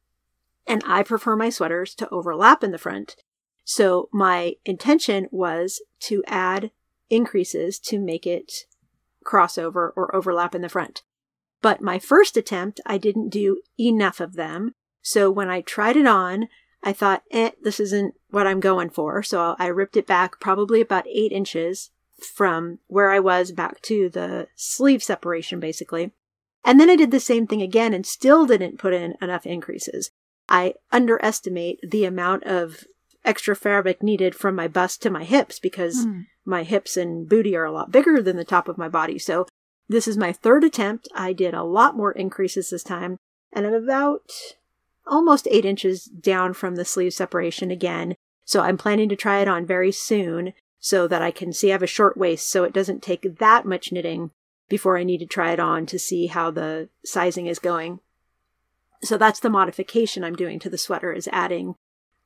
[0.67, 3.15] And I prefer my sweaters to overlap in the front.
[3.63, 6.71] So my intention was to add
[7.09, 8.65] increases to make it
[9.25, 11.03] crossover or overlap in the front.
[11.61, 14.73] But my first attempt, I didn't do enough of them.
[15.01, 16.47] So when I tried it on,
[16.83, 19.21] I thought, eh, this isn't what I'm going for.
[19.23, 21.91] So I ripped it back probably about eight inches
[22.35, 26.11] from where I was back to the sleeve separation, basically.
[26.63, 30.11] And then I did the same thing again and still didn't put in enough increases.
[30.47, 32.83] I underestimate the amount of
[33.23, 36.25] extra fabric needed from my bust to my hips because Mm.
[36.45, 39.19] my hips and booty are a lot bigger than the top of my body.
[39.19, 39.45] So
[39.87, 41.07] this is my third attempt.
[41.13, 43.17] I did a lot more increases this time,
[43.53, 44.31] and I'm about
[45.07, 48.15] almost eight inches down from the sleeve separation again.
[48.45, 51.73] So I'm planning to try it on very soon so that I can see I
[51.73, 54.31] have a short waist so it doesn't take that much knitting
[54.67, 57.99] before I need to try it on to see how the sizing is going.
[59.03, 61.75] So that's the modification I'm doing to the sweater is adding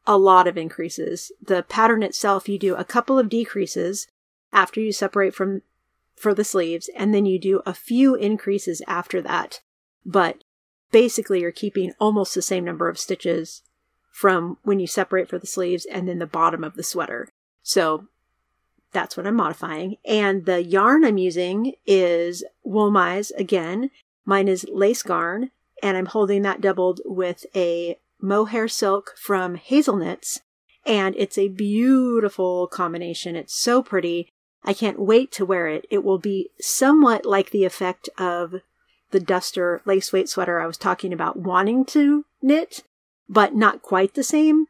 [0.07, 1.31] a lot of increases.
[1.41, 4.07] The pattern itself, you do a couple of decreases
[4.53, 5.63] after you separate from
[6.15, 9.59] for the sleeves, and then you do a few increases after that.
[10.05, 10.44] But
[10.95, 13.63] basically, you're keeping almost the same number of stitches
[14.13, 17.27] from when you separate for the sleeves and then the bottom of the sweater.
[17.63, 18.08] So
[18.93, 19.97] that's what I'm modifying.
[20.05, 23.91] And the yarn I'm using is Wollmeise again.
[24.23, 25.51] Mine is lace garn,
[25.84, 30.39] and I'm holding that doubled with a mohair silk from Hazelnuts.
[30.86, 33.36] And it's a beautiful combination.
[33.36, 34.29] It's so pretty.
[34.63, 35.88] I can't wait to wear it.
[35.89, 38.62] It will be somewhat like the effect of
[39.15, 42.84] the duster lace weight sweater I was talking about wanting to knit,
[43.30, 44.65] but not quite the same.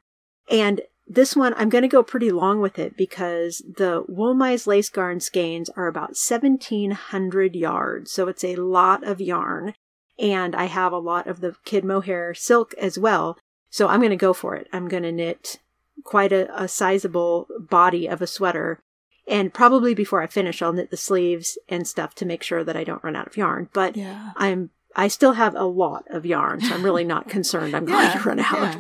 [0.51, 4.89] And this one, I'm going to go pretty long with it because the Wollmeise lace
[4.89, 8.11] garn skeins are about 1700 yards.
[8.11, 9.73] So it's a lot of yarn.
[10.19, 13.39] And I have a lot of the kid mohair silk as well.
[13.71, 14.67] So I'm going to go for it.
[14.71, 15.59] I'm going to knit
[16.03, 18.79] quite a, a sizable body of a sweater.
[19.27, 22.77] And probably before I finish, I'll knit the sleeves and stuff to make sure that
[22.77, 23.69] I don't run out of yarn.
[23.73, 24.31] But Yeah.
[24.35, 28.11] I'm I still have a lot of yarn, so I'm really not concerned I'm going
[28.11, 28.53] to run out.
[28.53, 28.79] yeah.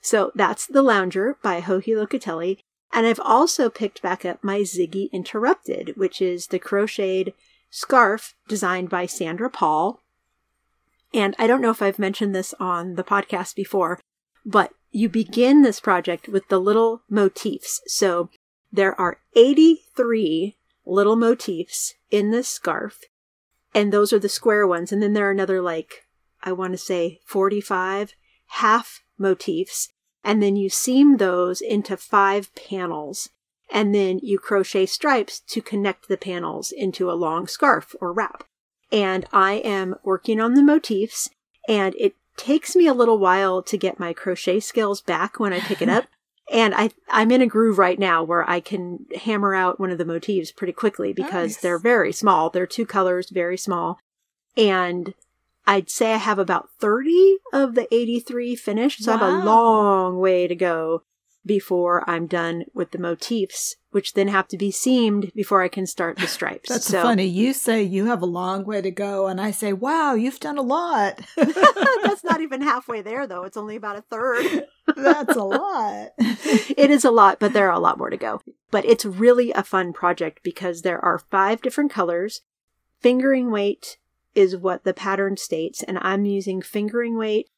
[0.00, 2.58] So that's The Lounger by Joji Locatelli.
[2.92, 7.34] And I've also picked back up my Ziggy Interrupted, which is the crocheted
[7.70, 10.00] scarf designed by Sandra Paul.
[11.12, 13.98] And I don't know if I've mentioned this on the podcast before,
[14.44, 17.80] but you begin this project with the little motifs.
[17.86, 18.30] So
[18.72, 23.04] there are 83 little motifs in this scarf,
[23.74, 24.92] and those are the square ones.
[24.92, 26.06] And then there are another, like,
[26.42, 28.14] I want to say 45
[28.46, 29.90] half motifs.
[30.24, 33.28] And then you seam those into five panels.
[33.70, 38.44] And then you crochet stripes to connect the panels into a long scarf or wrap.
[38.92, 41.28] And I am working on the motifs,
[41.68, 45.58] and it takes me a little while to get my crochet skills back when I
[45.58, 46.04] pick it up.
[46.52, 49.98] And I, I'm in a groove right now where I can hammer out one of
[49.98, 51.56] the motifs pretty quickly because Nice.
[51.56, 52.50] they're very small.
[52.50, 53.98] They're two colors, very small.
[54.56, 55.14] And
[55.66, 59.02] I'd say I have about 30 of the 83 finished.
[59.02, 61.02] So I have a long way to go
[61.46, 65.86] before I'm done with the motifs, which then have to be seamed before I can
[65.86, 66.68] start the stripes.
[66.68, 67.24] That's so funny.
[67.24, 70.58] You say you have a long way to go, and I say, wow, you've done
[70.58, 71.20] a lot.
[71.36, 73.44] that's not even halfway there though.
[73.44, 74.66] It's only about a third.
[74.96, 76.08] That's a lot.
[76.18, 78.40] it is a lot, but there are a lot more to go.
[78.70, 82.42] But it's really a fun project because there are five different colors.
[83.00, 83.98] Fingering weight
[84.34, 87.48] is what the pattern states, and I'm using fingering weight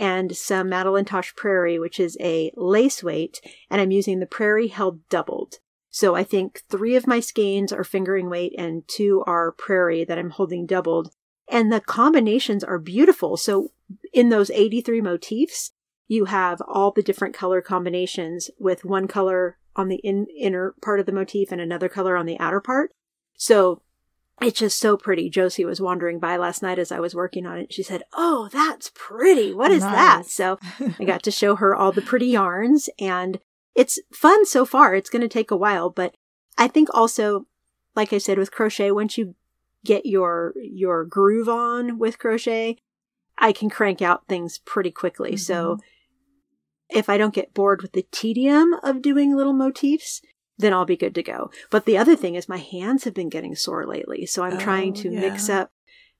[0.00, 4.68] and some Madeline Tosh Prairie, which is a lace weight, and I'm using the Prairie
[4.68, 5.58] held doubled.
[5.90, 10.18] So I think three of my skeins are fingering weight and two are Prairie that
[10.18, 11.12] I'm holding doubled.
[11.48, 13.36] And the combinations are beautiful.
[13.36, 13.72] So
[14.12, 15.72] in those 83 motifs,
[16.08, 21.00] you have all the different color combinations with one color on the in- inner part
[21.00, 22.92] of the motif and another color on the outer part.
[23.36, 23.82] So
[24.40, 25.28] it's just so pretty.
[25.28, 27.72] Josie was wandering by last night as I was working on it.
[27.72, 29.52] She said, Oh, that's pretty.
[29.52, 30.26] What is that?
[30.26, 30.58] So
[30.98, 33.38] I got to show her all the pretty yarns and
[33.74, 34.94] it's fun so far.
[34.94, 36.14] It's going to take a while, but
[36.56, 37.46] I think also,
[37.94, 39.34] like I said, with crochet, once you
[39.84, 42.78] get your, your groove on with crochet,
[43.38, 45.36] I can crank out things pretty quickly.
[45.36, 46.98] So mm-hmm.
[46.98, 50.20] if I don't get bored with the tedium of doing little motifs,
[50.60, 51.50] then I'll be good to go.
[51.70, 54.26] But the other thing is my hands have been getting sore lately.
[54.26, 55.72] So I'm trying Oh, to mix up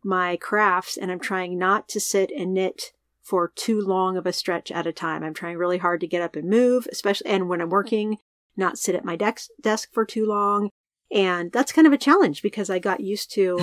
[0.02, 4.32] my crafts and I'm trying not to sit and knit for too long of a
[4.32, 5.22] stretch at a time.
[5.22, 7.72] I'm trying really hard to get up and move, especially and when I'm mm-hmm.
[7.72, 8.16] working,
[8.56, 10.70] not sit at my desk desk for too long.
[11.12, 13.58] And that's kind of a challenge because I got used to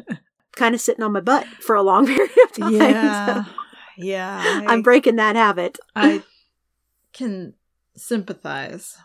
[0.56, 2.72] kind of sitting on my butt for a long period of time.
[2.74, 3.44] yeah.
[3.44, 3.50] So
[3.96, 4.62] Yeah.
[4.66, 5.78] I'm breaking that habit.
[5.94, 6.22] I
[7.12, 7.54] can
[7.96, 8.96] sympathize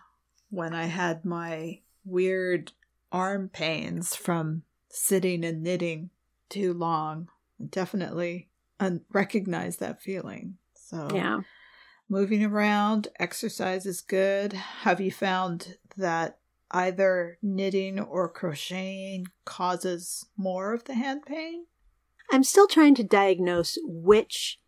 [0.56, 2.72] when I had my weird
[3.12, 6.10] arm pains from sitting and knitting
[6.50, 7.30] too long.
[7.60, 10.58] I definitely un- recognize that feeling.
[10.74, 11.42] So, Yeah.
[12.08, 14.54] moving around, exercise is good.
[14.54, 16.40] Have you found that
[16.72, 21.66] either knitting or crocheting causes more of the hand pain?
[22.32, 24.60] I'm still trying to diagnose which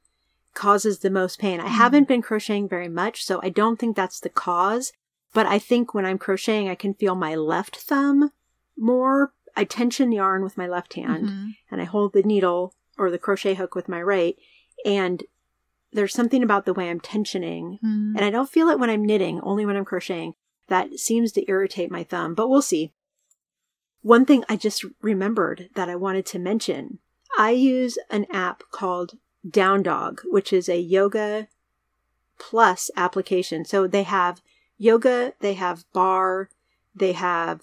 [0.54, 1.60] causes the most pain.
[1.60, 1.76] I hmm.
[1.76, 4.92] haven't been crocheting very much, so I don't think that's the cause.
[5.38, 8.32] But I think when I'm crocheting, I can feel my left thumb
[8.76, 9.34] more.
[9.56, 11.56] I tension yarn with my left hand Mhm.
[11.70, 14.36] and I hold the needle or the crochet hook with my right.
[14.84, 15.24] And
[15.92, 17.80] there's something about the way I'm tensioning.
[17.84, 18.16] Mm.
[18.16, 20.34] And I don't feel it when I'm knitting, only when I'm crocheting.
[20.70, 22.92] That seems to irritate my thumb, but we'll see.
[24.02, 26.98] One thing I just remembered that I wanted to mention
[27.38, 31.48] I use an app called Down Dog, which is a yoga
[32.40, 33.66] plus application.
[33.66, 34.42] So they have
[34.78, 36.50] yoga, they have barre,
[36.96, 37.62] they have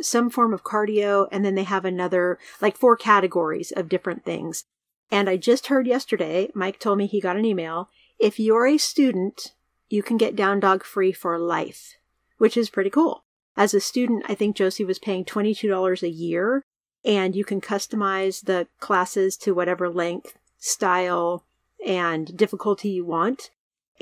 [0.00, 4.64] some form of cardio, and then they have another, like four categories of different things.
[5.10, 7.90] And I just heard yesterday, Mike told me he got an email.
[8.18, 9.54] If you're a student,
[9.88, 11.96] you can get Down Dog free for life,
[12.38, 13.24] which is pretty cool.
[13.56, 16.64] As a student, I think Josie was paying $22 a year,
[17.04, 21.44] and you can customize the classes to whatever length, style,
[21.86, 23.50] and difficulty you want,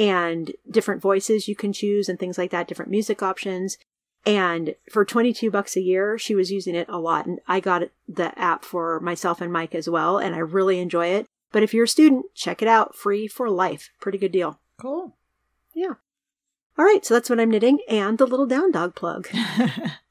[0.01, 3.77] and different voices you can choose, and things like that, different music options.
[4.25, 7.27] And for 22 bucks a year, she was using it a lot.
[7.27, 11.09] And I got the app for myself and Mike as well, and I really enjoy
[11.09, 11.27] it.
[11.53, 12.97] But if you're a student, check it out.
[12.97, 13.91] Free for life.
[14.01, 14.59] Pretty good deal.
[14.81, 15.17] Cool.
[15.75, 15.95] Yeah.
[16.79, 19.29] All right, so that's what I'm knitting and the little down dog plug.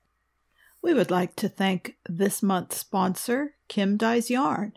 [0.84, 4.74] we would like to thank this month's sponsor, Kim Dyes Yarn.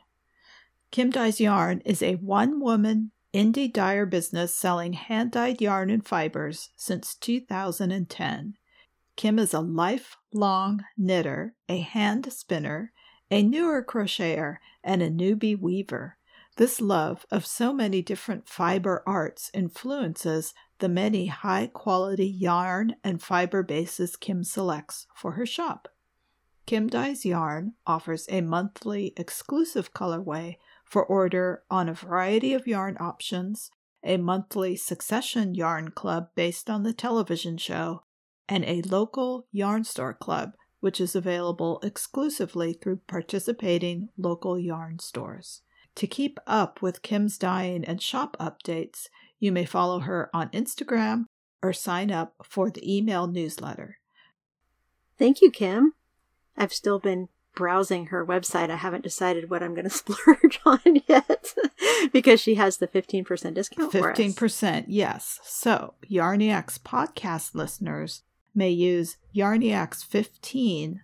[0.91, 6.07] Kim Dyes Yarn is a one woman indie dyer business selling hand dyed yarn and
[6.07, 8.55] fibers since 2010.
[9.17, 12.93] Kim is a lifelong knitter, a hand spinner,
[13.31, 16.19] a newer crocheter, and a newbie weaver.
[16.57, 23.23] This love of so many different fiber arts influences the many high quality yarn and
[23.23, 25.89] fiber bases Kim selects for her shop.
[26.67, 30.57] Kim Dyes Yarn offers a monthly exclusive colorway
[30.93, 33.71] for order on a variety of yarn options,
[34.05, 38.03] a monthly succession yarn club based on the television show,
[38.47, 45.63] and a local yarn store club, which is available exclusively through participating local yarn stores.
[45.95, 49.07] To keep up with Kim's dyeing and shop updates,
[49.41, 51.25] you may follow her on Instagram
[51.63, 53.97] or sign up for the email newsletter.
[55.19, 55.95] Thank you, Kim.
[56.55, 58.71] I've still been browsing her website.
[58.71, 61.55] I haven't decided what I'm going to splurge on yet
[62.13, 64.19] because she has the 15% discount for us.
[64.19, 65.39] 15%, yes.
[65.43, 68.23] So, Yarniacs podcast listeners
[68.55, 71.03] may use Yarniacs 15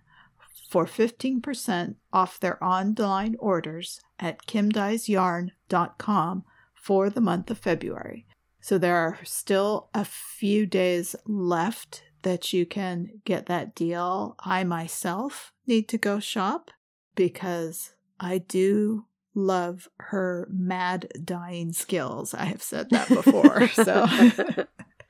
[0.69, 6.43] for 15% off their online orders at kimdyesyarn.com
[6.75, 8.27] for the month of February.
[8.61, 14.35] So there are still a few days left that you can get that deal.
[14.39, 16.71] I myself need to go shop
[17.15, 22.33] because I do love her mad dyeing skills.
[22.33, 23.67] I have said that before.
[23.69, 24.07] so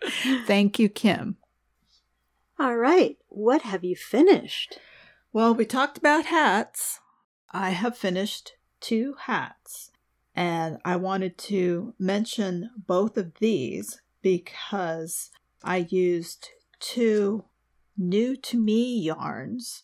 [0.45, 1.37] thank you, Kim.
[2.59, 3.17] All right.
[3.29, 4.79] What have you finished?
[5.31, 6.99] Well, we talked about hats.
[7.51, 9.91] I have finished two hats,
[10.35, 15.31] and I wanted to mention both of these because
[15.63, 17.45] I used two
[17.97, 19.83] new to me yarns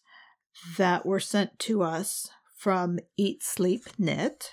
[0.78, 4.52] that were sent to us from Eat Sleep Knit.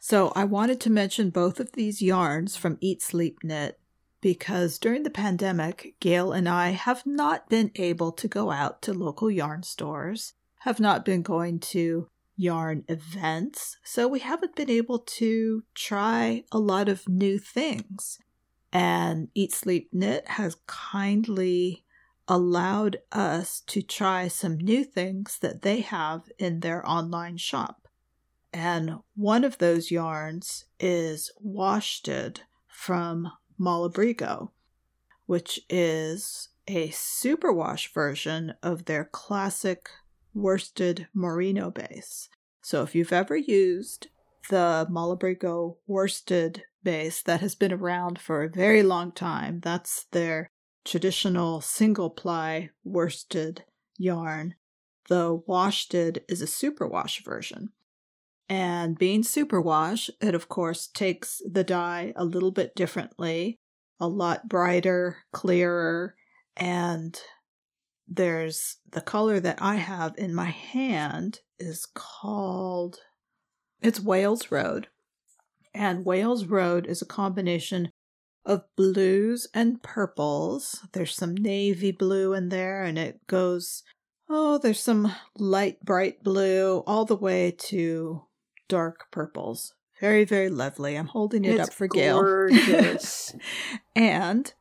[0.00, 3.80] So I wanted to mention both of these yarns from Eat Sleep Knit
[4.20, 8.92] because during the pandemic, Gail and I have not been able to go out to
[8.92, 15.00] local yarn stores, have not been going to yarn events, so we haven't been able
[15.00, 18.18] to try a lot of new things.
[18.72, 21.84] And Eat Sleep Knit has kindly
[22.26, 27.88] allowed us to try some new things that they have in their online shop.
[28.52, 34.50] And one of those yarns is Washted from Malabrigo,
[35.26, 39.88] which is a superwash version of their classic
[40.34, 42.28] worsted merino base.
[42.60, 44.08] So if you've ever used
[44.48, 50.50] the Malabrigo worsted base that has been around for a very long time, that's their
[50.84, 53.64] traditional single ply worsted
[53.96, 54.54] yarn.
[55.08, 57.70] The Washted is a superwash version.
[58.48, 63.58] And being superwash, it of course takes the dye a little bit differently,
[64.00, 66.14] a lot brighter, clearer,
[66.56, 67.20] and
[68.06, 72.98] there's the color that I have in my hand is called
[73.82, 74.88] it's Whales Road.
[75.74, 77.90] And Whales Road is a combination
[78.44, 80.86] of blues and purples.
[80.92, 83.82] There's some navy blue in there and it goes
[84.30, 88.22] oh, there's some light bright blue all the way to
[88.68, 89.74] dark purples.
[90.00, 90.96] Very, very lovely.
[90.96, 92.20] I'm holding it It's up for Gail.
[92.20, 93.34] gorgeous.
[93.96, 94.52] and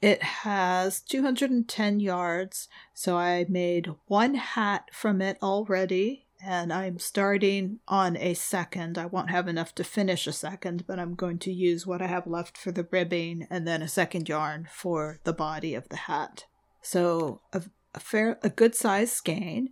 [0.00, 2.68] it has 210 yards.
[2.94, 8.98] So I made one hat from it already, and I'm starting on a second.
[8.98, 12.06] I won't have enough to finish a second, but I'm going to use what I
[12.06, 15.96] have left for the ribbing and then a second yarn for the body of the
[15.96, 16.46] hat.
[16.82, 17.62] So a,
[17.94, 19.70] a fair, a good size skein.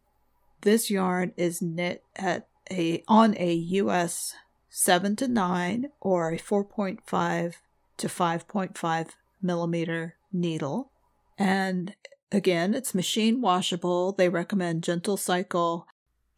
[0.63, 4.35] This yarn is knit at a on a US
[4.69, 7.55] 7 to 9 or a 4.5
[7.97, 9.09] to 5.5
[9.41, 10.91] millimeter needle.
[11.39, 11.95] And
[12.31, 14.13] again, it's machine washable.
[14.13, 15.87] They recommend gentle cycle,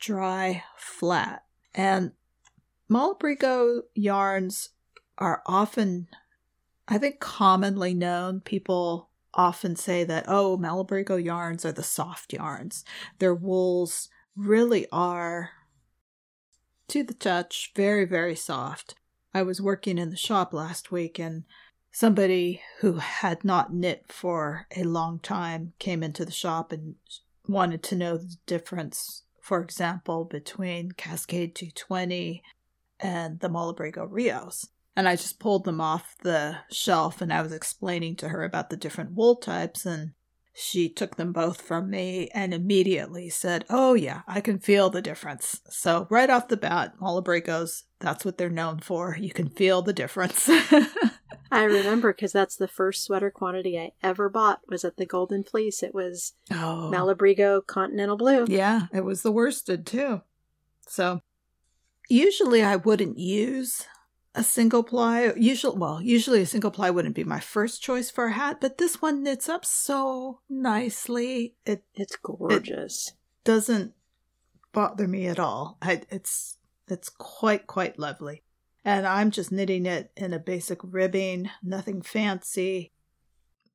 [0.01, 1.45] dry, flat.
[1.75, 2.13] And
[2.91, 4.71] Malabrigo yarns
[5.19, 6.09] are often,
[6.89, 8.41] I think, commonly known.
[8.41, 12.85] People often say that, oh, Malabrigo yarns are the soft yarns.
[13.19, 15.51] Their wools really are
[16.89, 18.97] to the touch, very, very soft.
[19.33, 21.45] I was working in the shop last week and
[21.93, 26.97] somebody who had not knit for a long time came into the shop and
[27.47, 32.41] wanted to know the difference, for example, between Cascade 220
[33.01, 34.69] and the Malabrigo Rios.
[34.95, 38.71] And I just pulled them off the shelf and I was explaining to her about
[38.71, 40.13] the different wool types and
[40.55, 45.03] she took them both from me and immediately said, Oh, yeah, I can feel the
[45.03, 45.61] difference.
[45.69, 49.17] So, right off the bat, Malabrigos, that's what they're known for.
[49.19, 50.49] You can feel the difference.
[51.51, 55.43] I remember because that's the first sweater quantity I ever bought was at the Golden
[55.43, 55.83] Fleece.
[55.83, 58.47] It was oh, Malabrigo Continental Blue.
[58.49, 60.23] yeah, it was the worsted too.
[60.87, 61.21] So,
[62.09, 63.87] usually I wouldn't use
[64.35, 65.33] a single ply.
[65.37, 68.79] Usually, well, usually a single ply wouldn't be my first choice for a hat, but
[68.79, 71.55] this one knits up so nicely.
[71.67, 73.13] It It's gorgeous.
[73.45, 73.93] doesn't
[74.73, 75.79] bother me at all.
[75.83, 78.43] I, it's it's quite quite lovely,
[78.85, 82.93] and I'm just knitting it in a basic ribbing, nothing fancy,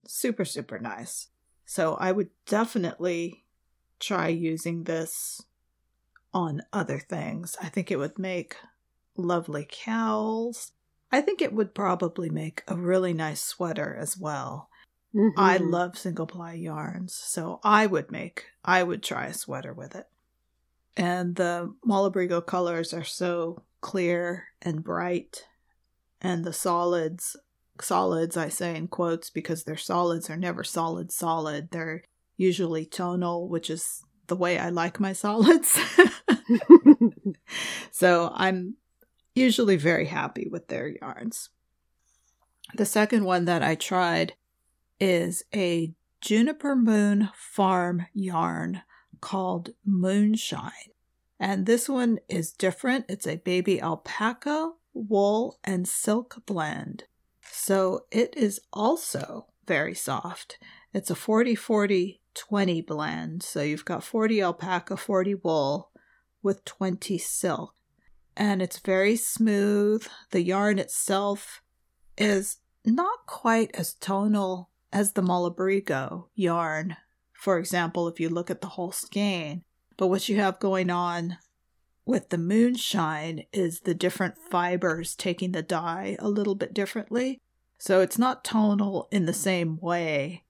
[0.07, 1.29] super super nice.
[1.65, 3.45] So I would definitely
[3.99, 5.41] try using this
[6.33, 7.55] on other things.
[7.61, 8.57] I think it would make
[9.17, 10.73] lovely cowls.
[11.11, 14.69] I think it would probably make a really nice sweater as well.
[15.35, 15.59] I Mhm.
[15.59, 20.07] love single ply yarns, so I would make, I would try a sweater with it.
[20.97, 25.45] And the Malabrigo colors are so clear and bright,
[26.19, 27.35] and the solids,
[27.79, 31.69] solids I say in quotes because their solids are never solid, solid.
[31.69, 32.01] They're
[32.35, 35.79] usually tonal, which is the way I like my solids.
[37.91, 38.77] so I'm
[39.35, 41.49] usually very happy with their yarns.
[42.73, 44.33] The second one that I tried
[44.99, 48.81] is a Juniper Moon Farm yarn
[49.21, 50.94] called Moonshine.
[51.39, 53.05] And this one is different.
[53.09, 57.03] It's a baby alpaca, wool, and silk blend.
[57.51, 60.57] So it is also very soft.
[60.93, 63.43] It's a 40 40 20 blend.
[63.43, 65.91] So you've got 40 alpaca, 40 wool
[66.43, 67.73] with 20 silk.
[68.37, 70.05] And it's very smooth.
[70.31, 71.61] The yarn itself
[72.17, 76.97] is not quite as tonal as the Malabrigo yarn.
[77.33, 79.63] For example, if you look at the whole skein,
[79.97, 81.37] but what you have going on
[82.05, 87.41] with the moonshine is the different fibers taking the dye a little bit differently.
[87.77, 90.43] So it's not tonal in the same way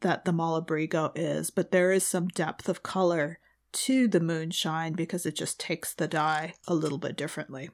[0.00, 3.38] that the Malabrigo is, but there is some depth of color
[3.72, 7.70] to the moonshine because it just takes the dye a little bit differently.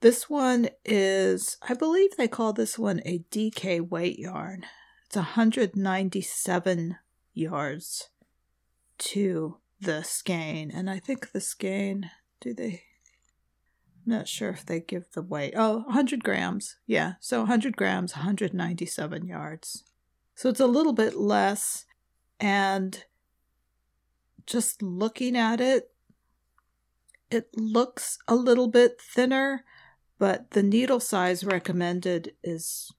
[0.00, 4.64] This one is, I believe they call this one a DK weight yarn.
[5.06, 6.96] It's 197
[7.34, 8.10] yards
[8.98, 10.70] to the skein.
[10.70, 12.10] And I think the skein,
[12.40, 12.82] do they?
[14.06, 15.54] I'm not sure if they give the weight.
[15.56, 16.76] Oh, 100 grams.
[16.86, 19.84] Yeah, so 100 grams, 197 yards.
[20.34, 21.84] So it's a little bit less.
[22.40, 23.04] And
[24.46, 25.90] just looking at it,
[27.30, 29.64] it looks a little bit thinner,
[30.18, 32.92] but the needle size recommended is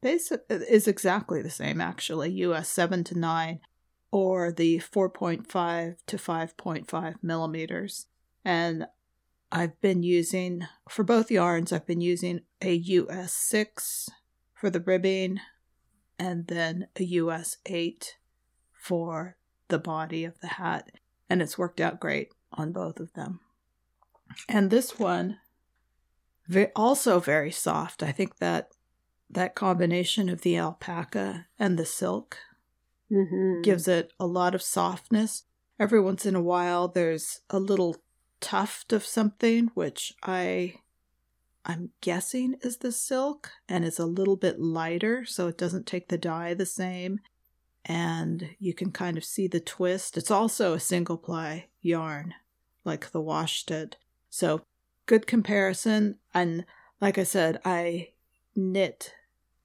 [0.00, 3.60] basic is exactly the same actually us 7 to 9
[4.10, 8.06] or the 4.5 to 5.5 millimeters.
[8.44, 8.86] And
[9.50, 14.10] i've been using for both yarns i've been using a us 6
[14.52, 15.40] for the ribbing
[16.18, 18.16] and then a us 8
[18.72, 19.36] for
[19.68, 20.90] the body of the hat.
[21.30, 23.40] And it's worked out great on both of them.
[24.48, 25.38] And this one
[26.74, 28.02] also very soft.
[28.02, 28.70] I think that
[29.30, 32.38] that combination of the alpaca and the silk
[33.10, 33.62] Mhm.
[33.62, 35.44] gives it a lot of softness.
[35.78, 37.96] Every once in a while, there's a little
[38.40, 40.74] tuft of something, which I
[41.64, 46.08] I'm guessing is the silk and it's a little bit lighter so it doesn't take
[46.08, 47.20] the dye the same
[47.84, 50.16] and you can kind of see the twist.
[50.16, 52.34] It's also a single ply yarn
[52.84, 53.96] like the worsted.
[54.30, 54.62] So
[55.04, 56.64] good comparison and
[57.00, 58.12] like I said I
[58.56, 59.14] knit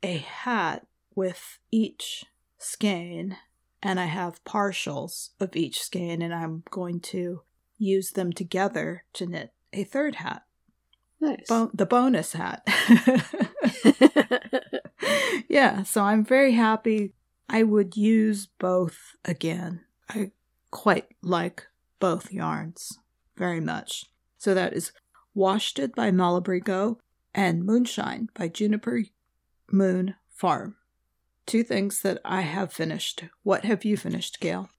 [0.01, 0.85] a hat
[1.15, 2.25] with each
[2.63, 3.37] skein
[3.81, 7.41] and I have partials of each skein and I'm going to
[7.77, 10.43] use them together to knit a third hat.
[11.19, 11.47] Nice.
[11.47, 12.67] Bo- the bonus hat.
[15.47, 17.13] yeah, so I'm very happy.
[17.49, 19.81] I would use both again.
[20.09, 20.31] I
[20.71, 21.67] quite like
[21.99, 22.99] both yarns
[23.37, 24.05] very much.
[24.37, 24.91] So that is
[25.35, 26.97] Washted by Malabrigo
[27.33, 29.03] and Moonshine by Juniper
[29.71, 30.75] Moon Farm.
[31.45, 33.25] Two things that I have finished.
[33.43, 34.69] What have you finished, Gail?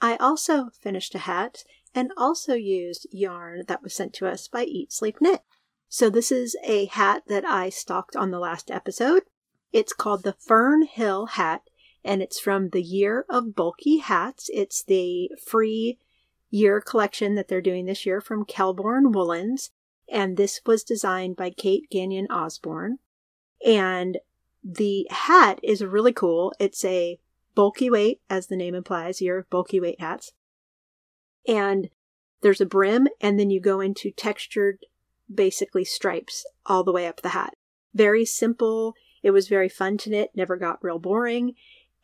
[0.00, 4.64] I also finished a hat and also used yarn that was sent to us by
[4.64, 5.42] Eat Sleep Knit.
[5.88, 9.24] So this is a hat that I stocked on the last episode.
[9.72, 11.62] It's called the Fern Hill hat
[12.04, 14.48] and it's from the Year of Bulky Hats.
[14.52, 15.98] It's the free
[16.50, 19.70] year collection that they're doing this year from Kelbourne Woolens.
[20.08, 22.98] And this was designed by Kate Gagnon Osborne.
[23.64, 24.18] And
[24.62, 26.52] the hat is really cool.
[26.58, 27.18] It's a
[27.54, 30.32] bulky weight, as the name implies, your bulky weight hats.
[31.46, 31.88] And
[32.42, 34.78] there's a brim, and then you go into textured
[35.32, 37.54] basically stripes all the way up the hat.
[37.94, 38.94] Very simple.
[39.22, 41.54] It was very fun to knit, never got real boring.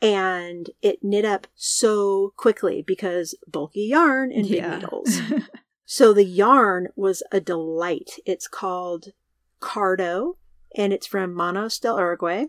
[0.02, 4.76] And it knit up so quickly because bulky yarn and big Yeah.
[4.78, 5.18] needles.
[5.86, 8.18] so the yarn was a delight.
[8.26, 9.12] It's called
[9.60, 10.36] Cardo
[10.76, 12.46] and it's from Manos del Uruguay.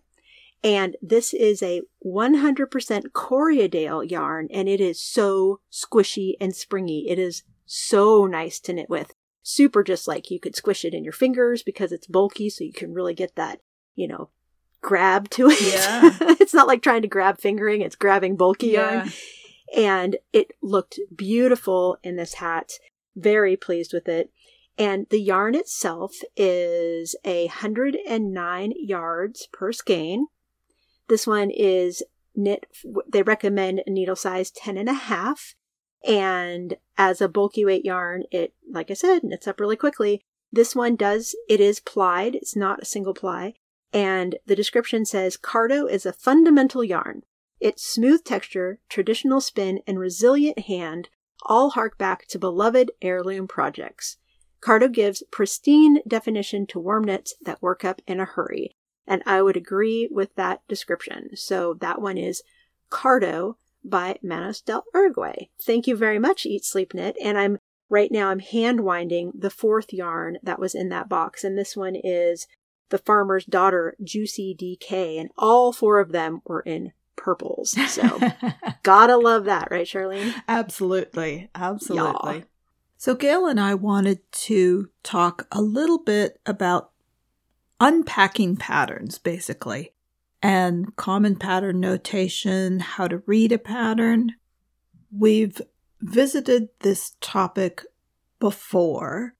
[0.64, 7.08] And this is a 100% Corriedale yarn and it is so squishy and springy.
[7.10, 9.14] It is so nice to knit with
[9.44, 12.74] super just like you could squish it in your fingers because it's bulky so you
[12.74, 13.62] can really get that
[13.96, 14.30] you know
[14.82, 16.12] grab to it Yeah.
[16.42, 19.10] it's not like trying to grab fingering it's grabbing bulky yarn
[19.76, 22.74] and it looked beautiful in this hat
[23.16, 24.32] very pleased with it
[24.78, 30.28] and the yarn itself is a 109 yards per skein
[31.08, 32.04] this one is
[32.36, 32.66] knit
[33.08, 35.56] they recommend a needle size 10 and a half
[36.08, 40.22] and as a bulky weight yarn, it, like I said, knits up really quickly.
[40.52, 42.36] This one does, it is plied.
[42.36, 43.56] It's not a single ply.
[43.94, 47.24] And the description says Cardo is a fundamental yarn.
[47.60, 51.10] Its smooth texture, traditional spin, and resilient hand
[51.44, 54.18] all hark back to beloved heirloom projects.
[54.62, 58.76] Cardo gives pristine definition to worm knits that work up in a hurry.
[59.06, 61.30] And I would agree with that description.
[61.36, 62.44] So that one is
[62.92, 65.48] Cardo by Manos del Uruguay.
[65.62, 67.16] Thank you very much, Eat Sleep Knit.
[67.24, 71.44] And I'm right now I'm hand winding the fourth yarn that was in that box.
[71.44, 72.48] And this one is
[72.90, 75.20] the farmer's daughter, Juicy DK.
[75.20, 77.72] And all four of them were in purples.
[77.90, 78.20] So
[78.84, 80.34] gotta love that, right, Charlene?
[80.48, 81.50] absolutely.
[81.56, 82.46] Absolutely.
[83.00, 86.90] So, Gail and I wanted to talk a little bit about
[87.80, 89.94] unpacking patterns, basically,
[90.42, 94.32] and common pattern notation, how to read a pattern.
[95.16, 95.62] We've
[96.02, 97.84] visited this topic
[98.40, 99.36] before,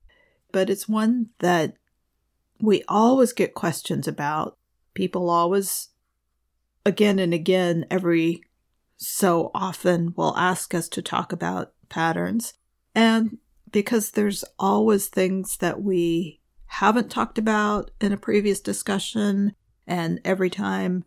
[0.52, 1.74] but it's one that
[2.60, 4.56] we always get questions about.
[4.94, 5.88] People always,
[6.86, 8.44] again and again, every
[8.96, 12.54] so often, will ask us to talk about patterns.
[12.94, 13.38] And
[13.70, 19.54] because there's always things that we haven't talked about in a previous discussion,
[19.86, 21.04] and every time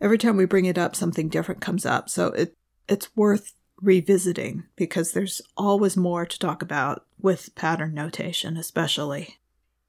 [0.00, 2.08] every time we bring it up something different comes up.
[2.08, 2.54] So it
[2.88, 9.38] it's worth revisiting because there's always more to talk about with pattern notation especially.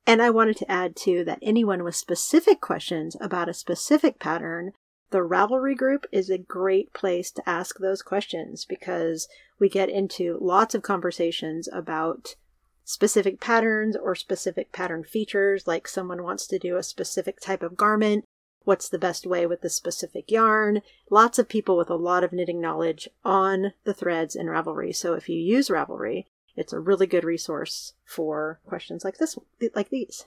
[0.06, 4.72] And I wanted to add too that anyone with specific questions about a specific pattern,
[5.10, 9.28] the Ravelry group is a great place to ask those questions because
[9.60, 12.36] we get into lots of conversations about
[12.84, 17.78] specific patterns or specific pattern features, like someone wants to do a specific type of
[17.78, 18.26] garment.
[18.64, 20.82] What's the best way with the specific yarn?
[21.10, 24.94] Lots of people with a lot of knitting knowledge on the threads in Ravelry.
[24.94, 26.26] So if you use Ravelry,
[26.58, 29.38] it's a really good resource for questions like this,
[29.74, 30.26] like these.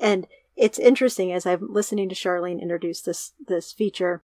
[0.00, 0.26] And
[0.56, 4.22] it's interesting as I'm listening to Charlene introduce this this feature.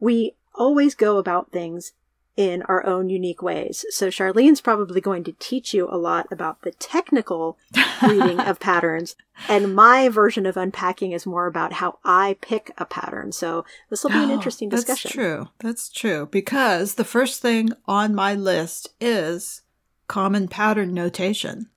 [0.00, 1.92] We always go about things
[2.36, 3.84] in our own unique ways.
[3.90, 7.58] So Charlene's probably going to teach you a lot about the technical
[8.02, 9.16] reading of patterns,
[9.48, 13.32] and my version of unpacking is more about how I pick a pattern.
[13.32, 15.08] So this will be an Oh, interesting discussion.
[15.08, 15.48] That's true.
[15.58, 16.28] That's true.
[16.30, 19.62] Because the first thing on my list is
[20.06, 21.70] common pattern notation.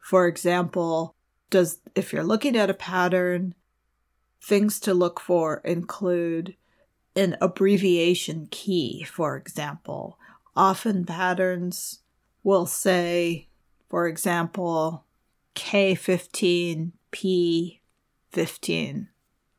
[0.00, 1.14] For example,
[1.50, 3.54] does if you're looking at a pattern,
[4.40, 6.56] things to look for include
[7.16, 10.18] an abbreviation key, for example.
[10.54, 12.00] Often patterns
[12.42, 13.48] will say,
[13.88, 15.04] for example,
[15.54, 19.08] K15, P15,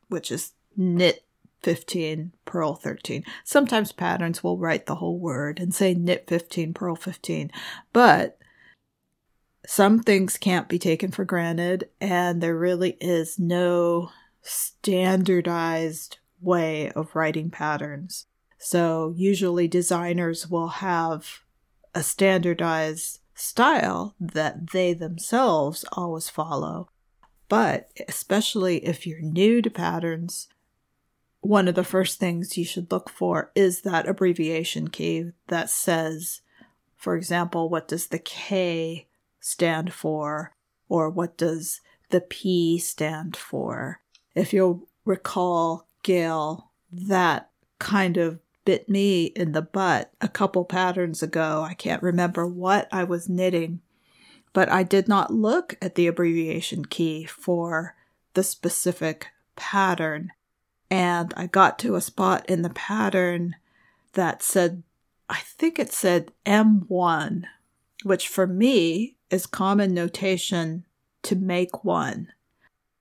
[0.08, 1.24] which is knit
[1.62, 3.24] 15, purl 13.
[3.44, 7.50] Sometimes patterns will write the whole word and say knit 15, purl 15.
[7.92, 8.39] But
[9.66, 14.10] some things can't be taken for granted, and there really is no
[14.42, 18.26] standardized way of writing patterns.
[18.58, 21.40] So, usually, designers will have
[21.94, 26.90] a standardized style that they themselves always follow.
[27.48, 30.48] But especially if you're new to patterns,
[31.40, 36.42] one of the first things you should look for is that abbreviation key that says,
[36.96, 39.08] for example, what does the K
[39.40, 40.54] stand for,
[40.88, 41.80] or what does
[42.10, 44.00] the P stand for.
[44.34, 51.22] If you'll recall, Gail, that kind of bit me in the butt a couple patterns
[51.22, 51.62] ago.
[51.62, 53.80] I can't remember what I was knitting,
[54.52, 57.96] but I did not look at the abbreviation key for
[58.34, 60.32] the specific pattern.
[60.90, 63.56] And I got to a spot in the pattern
[64.12, 64.82] that said,
[65.28, 67.44] I think it said M1,
[68.02, 70.84] which for me is common notation
[71.22, 72.28] to make one.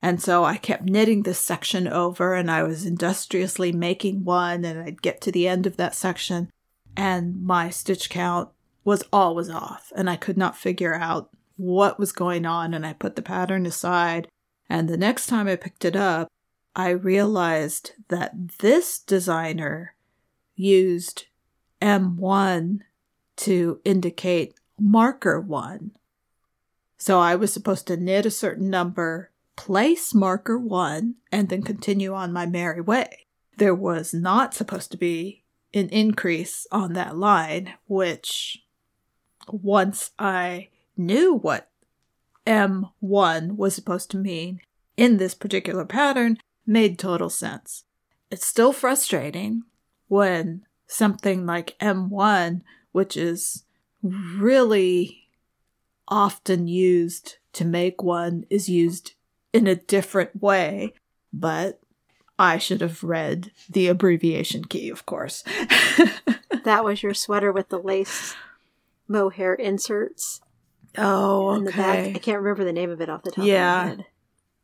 [0.02, 4.80] And so I kept knitting this section over and I was industriously making one and
[4.80, 6.50] I'd get to the end of that section
[6.96, 8.50] and my stitch count
[8.86, 12.94] was always off and I could not figure out what was going on and I
[12.94, 14.30] put the pattern aside
[14.70, 16.30] and the next time I picked it up
[16.76, 19.96] I realized that this designer
[20.56, 21.26] used
[21.82, 22.80] M1
[23.38, 25.92] to indicate marker 1
[27.00, 32.14] so I was supposed to knit a certain number, place marker one, and then continue
[32.14, 33.26] on my merry way.
[33.58, 38.66] There was not supposed to be an increase on that line, which
[39.48, 40.68] once I
[40.98, 41.70] knew what
[42.46, 44.60] M1 was supposed to mean
[44.98, 47.86] in this particular pattern, made total sense.
[48.30, 49.64] It's still frustrating
[50.10, 52.62] when something like M1,
[52.92, 53.64] which is
[54.04, 55.28] really
[56.08, 59.14] often used to make one is used
[59.54, 60.94] in a different way,
[61.34, 61.80] but
[62.38, 65.44] I should have read the abbreviation key, of course.
[66.64, 68.36] that was your sweater with the lace
[69.08, 70.42] mohair inserts.
[70.98, 72.14] Oh, okay.
[72.16, 73.82] I can't remember the name of it off the top yeah.
[73.82, 74.06] of my head.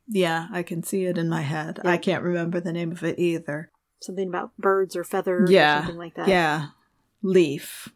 [0.08, 1.80] Yeah, I can see it in my head.
[1.84, 1.92] Yeah.
[1.92, 3.72] I can't remember the name of it either.
[4.02, 5.78] Something about birds or feathers yeah.
[5.78, 6.28] or something like that.
[6.28, 6.68] Yeah.
[7.24, 7.90] Leaf.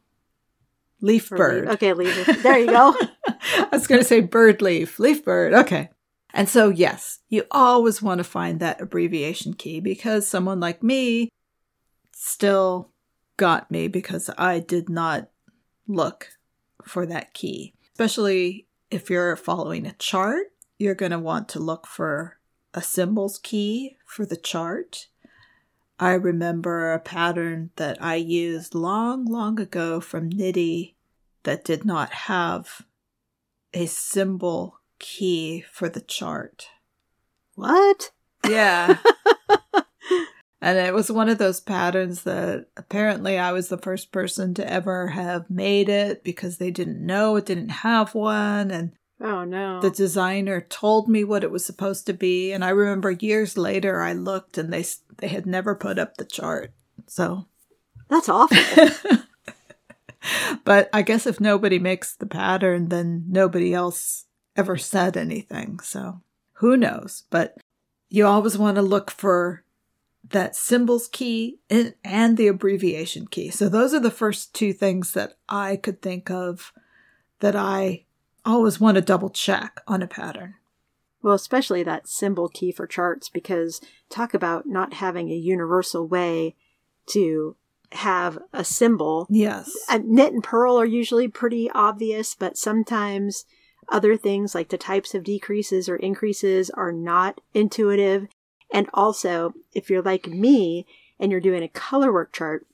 [1.02, 1.66] Leaf bird.
[1.66, 1.74] Leaf.
[1.76, 2.44] Okay, leaf.
[2.44, 2.96] There you go.
[3.28, 5.54] I was going to say bird leaf, leaf bird.
[5.54, 5.90] Okay.
[6.34, 11.30] And so, yes, you always want to find that abbreviation key because someone like me
[12.14, 12.92] still
[13.38, 15.30] got me because I did not
[15.88, 16.28] look
[16.84, 17.74] for that key.
[17.94, 20.48] Especially if you're following a chart,
[20.78, 22.38] you're going to want to look for
[22.74, 25.08] a symbols key for the chart.
[26.00, 30.96] I remember a pattern that I used long, long ago from Knitty
[31.44, 32.86] that did not have
[33.74, 36.68] a symbol key for the chart.
[37.56, 38.12] What?
[38.48, 38.98] Yeah.
[40.62, 44.72] and it was one of those patterns that apparently I was the first person to
[44.72, 48.72] ever have made it because they didn't know it didn't have one.
[48.72, 49.82] And oh no.
[49.82, 52.52] The designer told me what it was supposed to be.
[52.52, 54.86] And I remember years later I looked and they,
[55.18, 56.72] they had never put up the chart.
[57.08, 57.48] So
[58.10, 58.58] that's awful.
[60.64, 65.80] but I guess if nobody makes the pattern, then nobody else ever said anything.
[65.80, 66.22] So
[66.54, 67.24] who knows?
[67.30, 67.58] But
[68.10, 69.64] you always want to look for
[70.30, 73.50] that symbols key and, and the abbreviation key.
[73.50, 76.74] So those are the first two things that I could think of
[77.40, 78.06] that I
[78.46, 80.56] always want to double check on a pattern.
[81.22, 86.56] Well, especially that symbol key for charts, because talk about not having a universal way
[87.08, 87.56] to
[87.92, 89.28] have a symbol.
[89.30, 89.72] Yes.
[90.04, 93.46] knit and purl are usually pretty obvious, but sometimes
[93.90, 98.28] other things like the types of decreases or increases are not intuitive.
[98.72, 100.86] And also, if you're like me
[101.20, 102.68] and you're doing a color work chart,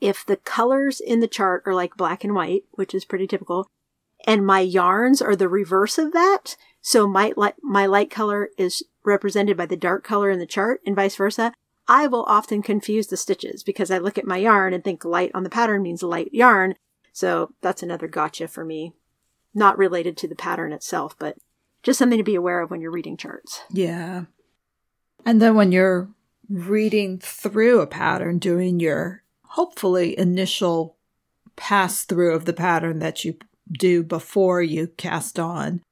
[0.00, 3.68] if the colors in the chart are like black and white, which is pretty typical,
[4.26, 8.82] and my yarns are the reverse of that, so my light, my light color is
[9.04, 11.52] represented by the dark color in the chart and vice versa,
[11.88, 15.30] I will often confuse the stitches because I look at my yarn and think light
[15.34, 16.74] on the pattern means light yarn.
[17.12, 18.92] So that's another gotcha for me.
[19.54, 21.38] Not related to the pattern itself, but
[21.82, 23.62] just something to be aware of when you're reading charts.
[23.70, 24.24] Yeah.
[25.24, 26.10] And then when you're
[26.48, 30.96] reading through a pattern, doing your hopefully initial
[31.56, 33.36] pass through of the pattern that you
[33.72, 35.82] do before you cast on,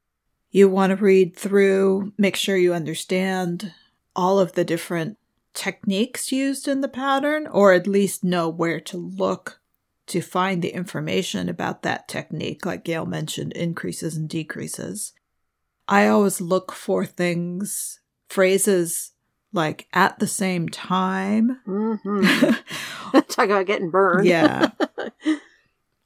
[0.50, 3.72] you want to read through, make sure you understand
[4.14, 5.18] all of the different
[5.54, 9.60] techniques used in the pattern, or at least know where to look
[10.06, 15.12] to find the information about that technique, like Gail mentioned, increases and decreases.
[15.88, 19.12] I always look for things, phrases
[19.52, 21.60] like at the same time.
[21.66, 23.20] Mm-hmm.
[23.28, 24.26] Talk about getting burned.
[24.26, 24.70] yeah.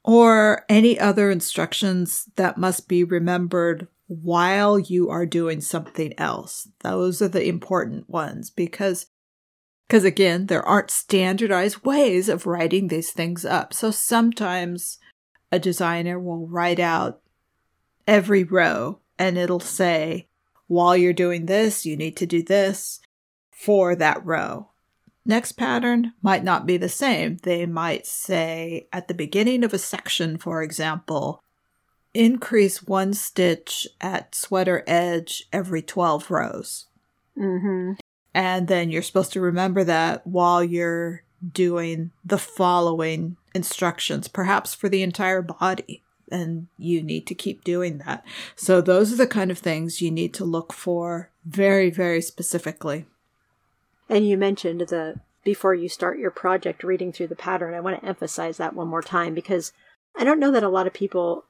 [0.03, 6.67] Or any other instructions that must be remembered while you are doing something else.
[6.79, 9.07] Those are the important ones because
[9.87, 13.73] because again, there aren't standardized ways of writing these things up.
[13.73, 14.99] So sometimes
[15.51, 17.19] a designer will write out
[18.07, 20.29] every row and it'll say,
[20.67, 23.01] while you're doing this, you need to do this
[23.51, 24.70] for that row.
[25.25, 27.37] Next pattern might not be the same.
[27.43, 31.43] They might say at the beginning of a section, for example,
[32.13, 36.87] increase one stitch at sweater edge every 12 rows.
[37.37, 37.93] Mm-hmm.
[38.33, 44.89] And then you're supposed to remember that while you're doing the following instructions, perhaps for
[44.89, 46.03] the entire body.
[46.31, 48.23] And you need to keep doing that.
[48.55, 53.05] So, those are the kind of things you need to look for very, very specifically.
[54.11, 57.73] And you mentioned the before you start your project reading through the pattern.
[57.73, 59.71] I want to emphasize that one more time because
[60.15, 61.45] I don't know that a lot of people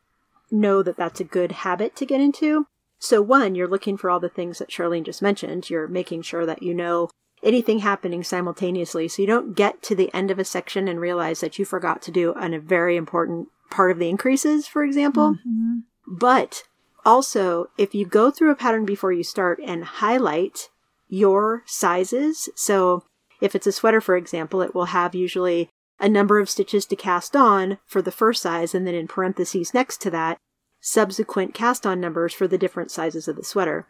[0.51, 2.67] know that that's a good habit to get into.
[2.99, 5.71] So, one, you're looking for all the things that Charlene just mentioned.
[5.71, 7.09] You're making sure that you know
[7.41, 11.39] anything happening simultaneously so you don't get to the end of a section and realize
[11.39, 15.33] that you forgot to do a very important part of the increases, for example.
[15.33, 15.79] Mm-hmm.
[16.05, 16.63] But
[17.03, 20.69] also, if you go through a pattern before you start and highlight
[21.11, 23.03] your sizes, so
[23.41, 26.95] if it's a sweater, for example, it will have usually a number of stitches to
[26.95, 30.37] cast on for the first size, and then in parentheses next to that,
[30.79, 33.85] subsequent cast on numbers for the different sizes of the sweater.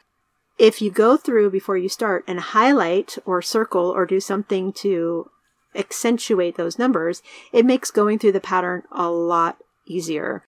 [0.58, 5.30] If you go through before you start and highlight or circle or do something to
[5.76, 7.22] accentuate those numbers,
[7.54, 10.44] it makes going through the pattern a lot easier.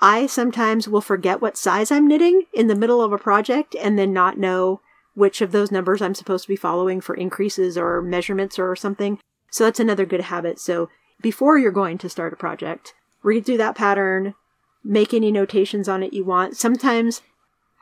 [0.00, 3.98] I sometimes will forget what size I'm knitting in the middle of a project and
[3.98, 4.80] then not know
[5.14, 9.18] which of those numbers I'm supposed to be following for increases or measurements or something.
[9.50, 10.58] So that's another good habit.
[10.58, 10.88] So
[11.20, 14.34] before you're going to start a project, read through that pattern,
[14.82, 16.56] make any notations on it you want.
[16.56, 17.22] Sometimes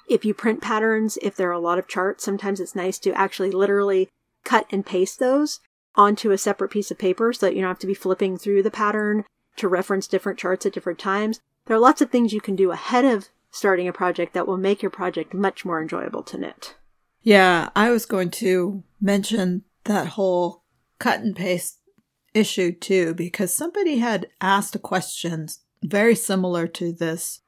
[0.09, 3.13] if you print patterns, if there are a lot of charts, sometimes it's nice to
[3.15, 4.09] actually literally
[4.45, 5.61] cut and paste those
[5.95, 8.63] onto a separate piece of paper so that you don't have to be flipping through
[8.63, 9.25] the pattern
[9.57, 11.41] to reference different charts at different times.
[11.67, 14.57] There are lots of things you can do ahead of starting a project that will
[14.57, 16.75] make your project much more enjoyable to knit.
[17.23, 20.63] Yeah, I was going to mention that whole
[20.99, 21.79] cut and paste
[22.35, 25.49] issue too, because somebody had asked a question
[25.83, 27.41] very similar to this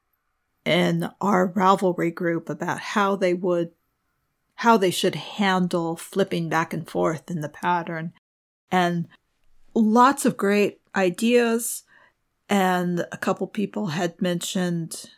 [0.64, 3.70] in our Ravelry group about how they would
[4.58, 8.12] how they should handle flipping back and forth in the pattern.
[8.70, 9.08] And
[9.74, 11.82] lots of great ideas
[12.48, 15.10] and a couple people had mentioned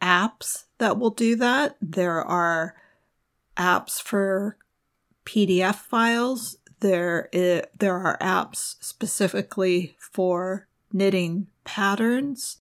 [0.00, 1.76] apps that will do that.
[1.82, 2.76] There are
[3.56, 4.56] apps for
[5.24, 6.58] pdf files.
[6.80, 12.58] There is, there are apps specifically for knitting patterns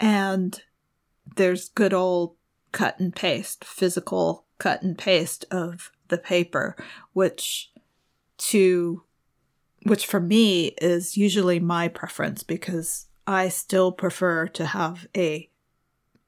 [0.00, 0.60] and
[1.36, 2.34] there's good old
[2.72, 6.76] cut and paste, physical cut and paste of the paper,
[7.12, 7.72] which
[8.38, 9.02] to
[9.84, 15.48] which for me is usually my preference because I still prefer to have a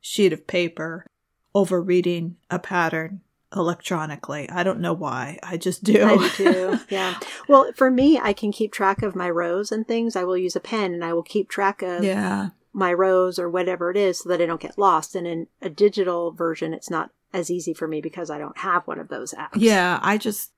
[0.00, 1.06] sheet of paper
[1.54, 3.22] over reading a pattern
[3.54, 4.48] electronically.
[4.50, 5.38] I don't know why.
[5.42, 6.02] I just do.
[6.02, 6.78] I do.
[6.88, 7.18] Yeah.
[7.48, 10.16] Well, for me, I can keep track of my rows and things.
[10.16, 12.50] I will use a pen and I will keep track of yeah.
[12.72, 15.14] my rows or whatever it is so that I don't get lost.
[15.14, 18.86] And in a digital version, it's not as easy for me because I don't have
[18.86, 19.50] one of those apps.
[19.56, 20.52] Yeah, I just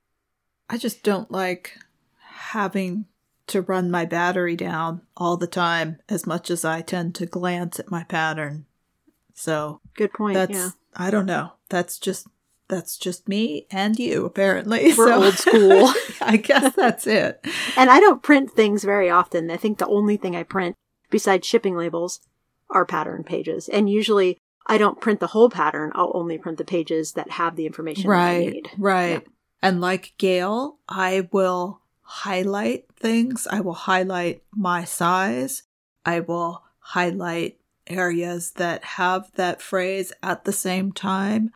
[0.69, 1.79] I just don't like
[2.19, 3.07] having
[3.49, 7.79] to run my battery down all the time as much as I tend to glance
[7.79, 8.67] at my pattern.
[9.35, 10.35] So, good point.
[10.35, 10.71] That's yeah.
[10.95, 11.53] I don't know.
[11.69, 12.27] That's just
[12.73, 14.95] that's just me and you, apparently.
[14.97, 15.93] We're so, old school.
[16.23, 17.47] I guess that's it.
[17.77, 19.51] And I don't print things very often.
[19.51, 20.75] I think the only thing I print
[21.11, 22.21] besides shipping labels
[22.71, 23.69] are pattern pages.
[23.69, 25.93] And usually I don't print the whole pattern.
[25.95, 28.71] I'll only print the pages that have the information I need.
[28.79, 29.11] right, Right.
[29.11, 29.33] Yeah.
[29.61, 33.47] And like Gail, I will highlight things.
[33.47, 35.65] I will highlight my size.
[36.07, 41.53] I will highlight areas that have that phrase at the same time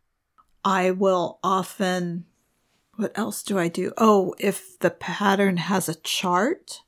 [0.67, 2.25] I will often,
[2.97, 3.93] what else do I do?
[3.97, 6.81] Oh, if the pattern has a chart,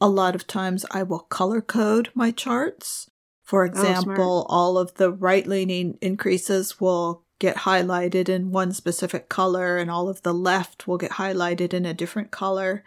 [0.00, 3.10] a lot of times I will color code my charts.
[3.44, 8.72] For oh, example, oh, all of the right leaning increases will get highlighted in one
[8.72, 12.84] specific color, and all of the left will get highlighted in a different color.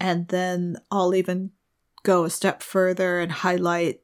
[0.00, 1.52] And then I'll even
[2.02, 4.00] go a step further and highlight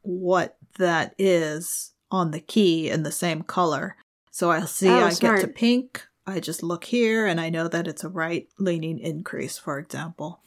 [0.00, 3.96] what that is on the key in the same color.
[4.38, 5.40] So I'll see oh, I smart.
[5.40, 6.06] get to pink.
[6.24, 10.42] I just look here and I know that it's a right leaning increase, for example.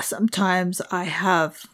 [0.00, 1.66] Sometimes I have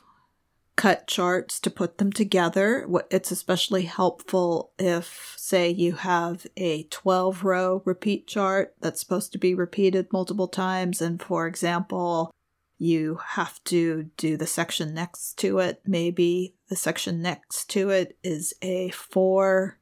[0.74, 2.88] cut charts to put them together.
[3.12, 9.38] It's especially helpful if, say, you have a 12 row repeat chart that's supposed to
[9.38, 11.00] be repeated multiple times.
[11.00, 12.32] And for example,
[12.78, 15.82] you have to do the section next to it.
[15.86, 19.78] Maybe the section next to it is a four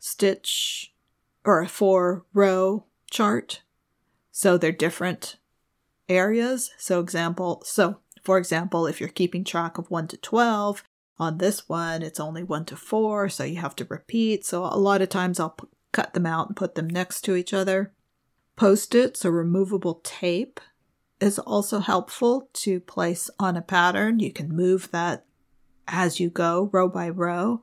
[0.00, 0.92] stitch
[1.44, 3.62] or a four row chart.
[4.32, 5.36] So they're different
[6.08, 6.72] areas.
[6.76, 10.82] So example, so for example, if you're keeping track of 1 to 12,
[11.18, 14.44] on this one it's only 1 to 4, so you have to repeat.
[14.44, 17.36] So a lot of times I'll p- cut them out and put them next to
[17.36, 17.92] each other.
[18.56, 20.60] Post-its or removable tape
[21.20, 24.18] is also helpful to place on a pattern.
[24.18, 25.26] You can move that
[25.86, 27.62] as you go, row by row.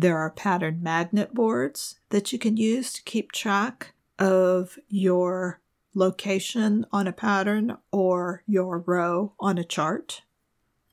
[0.00, 5.60] There are pattern magnet boards that you can use to keep track of your
[5.94, 10.22] location on a pattern or your row on a chart.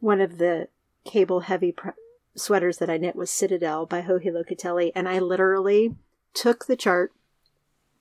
[0.01, 0.67] One of the
[1.05, 1.91] cable heavy pr-
[2.35, 5.95] sweaters that I knit was Citadel by Joji Locatelli, and I literally
[6.33, 7.13] took the chart,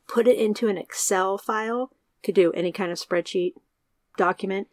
[0.09, 1.92] put it into an Excel file,
[2.24, 3.52] could do any kind of spreadsheet,
[4.16, 4.66] document.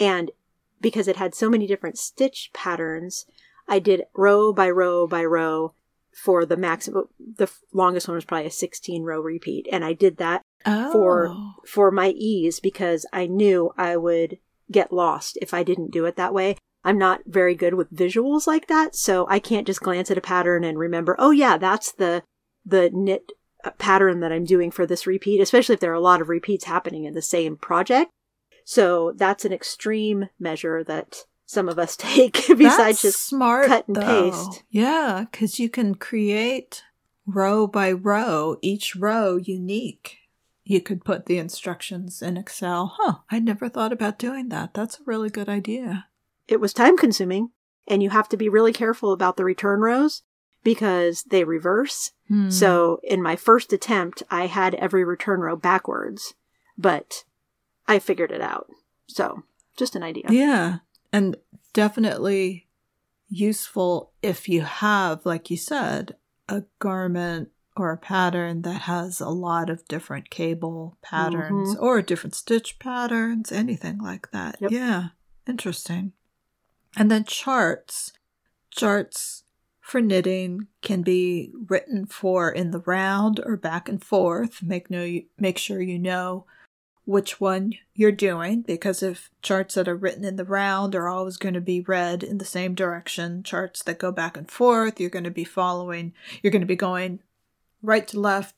[0.00, 0.32] And
[0.80, 3.24] because it had so many different stitch patterns,
[3.70, 5.74] I did row by row by row
[6.12, 7.04] for the maximum.
[7.18, 9.68] The longest one was probably a 16 row repeat.
[9.72, 10.92] And I did that oh.
[10.92, 14.38] for, for my ease because I knew I would
[14.70, 16.56] get lost if I didn't do it that way.
[16.82, 20.22] I'm not very good with visuals like that, so I can't just glance at a
[20.22, 22.22] pattern and remember, oh yeah, that's the
[22.64, 23.32] the knit
[23.64, 26.30] uh, pattern that I'm doing for this repeat, especially if there are a lot of
[26.30, 28.10] repeats happening in the same project.
[28.64, 33.88] So that's an extreme measure that some of us take besides that's just smart cut
[33.88, 34.30] and though.
[34.30, 34.62] paste.
[34.70, 36.84] Yeah, because you can create
[37.26, 40.18] row by row, each row unique.
[40.64, 42.94] You could put the instructions in Excel.
[42.96, 44.74] Huh, I never thought about doing that.
[44.74, 46.06] That's a really good idea.
[46.46, 47.50] It was time consuming,
[47.88, 50.22] and you have to be really careful about the return rows
[50.62, 52.12] because they reverse.
[52.28, 52.50] Hmm.
[52.50, 56.34] So in my first attempt, I had every return row backwards,
[56.78, 57.24] but
[57.88, 58.68] I figured it out.
[59.08, 59.42] So,
[59.76, 60.26] just an idea.
[60.30, 60.78] Yeah.
[61.12, 61.36] And
[61.72, 62.68] definitely
[63.28, 66.16] useful if you have, like you said,
[66.48, 71.84] a garment or a pattern that has a lot of different cable patterns mm-hmm.
[71.84, 74.56] or different stitch patterns, anything like that.
[74.60, 74.70] Yep.
[74.70, 75.08] Yeah.
[75.46, 76.12] Interesting.
[76.96, 78.12] And then charts.
[78.70, 79.44] Charts
[79.80, 84.62] for knitting can be written for in the round or back and forth.
[84.62, 86.46] Make no make sure you know
[87.10, 91.36] which one you're doing because if charts that are written in the round are always
[91.36, 95.10] going to be read in the same direction, charts that go back and forth, you're
[95.10, 97.18] going to be following, you're going to be going
[97.82, 98.54] right to left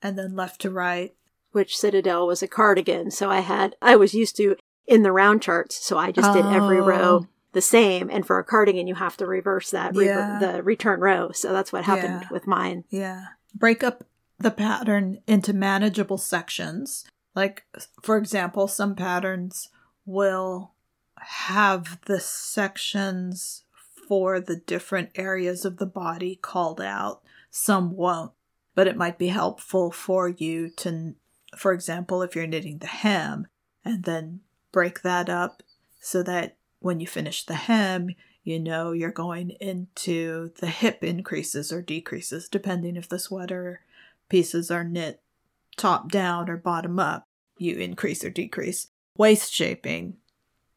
[0.00, 1.16] and then left to right.
[1.50, 4.54] Which Citadel was a cardigan, so I had, I was used to
[4.86, 6.34] in the round charts, so I just oh.
[6.34, 7.26] did every row oh.
[7.54, 8.08] the same.
[8.08, 10.38] And for a cardigan, you have to reverse that, yeah.
[10.40, 11.32] the return row.
[11.32, 12.28] So that's what happened yeah.
[12.30, 12.84] with mine.
[12.88, 13.24] Yeah.
[13.52, 14.04] Break up
[14.38, 17.04] the pattern into manageable sections
[17.36, 17.64] like,
[18.02, 19.68] for example, some patterns
[20.06, 20.72] will
[21.18, 23.64] have the sections
[24.08, 27.20] for the different areas of the body called out.
[27.50, 28.32] Some won't,
[28.74, 31.14] but it might be helpful for you to,
[31.56, 33.46] for example, if you're knitting the hem
[33.84, 34.40] and then
[34.72, 35.62] break that up
[36.00, 38.10] so that when you finish the hem,
[38.44, 43.80] you know you're going into the hip increases or decreases, depending if the sweater
[44.28, 45.20] pieces are knit
[45.76, 47.25] top down or bottom up,
[47.56, 48.88] you increase or decrease.
[49.16, 50.16] Waist shaping,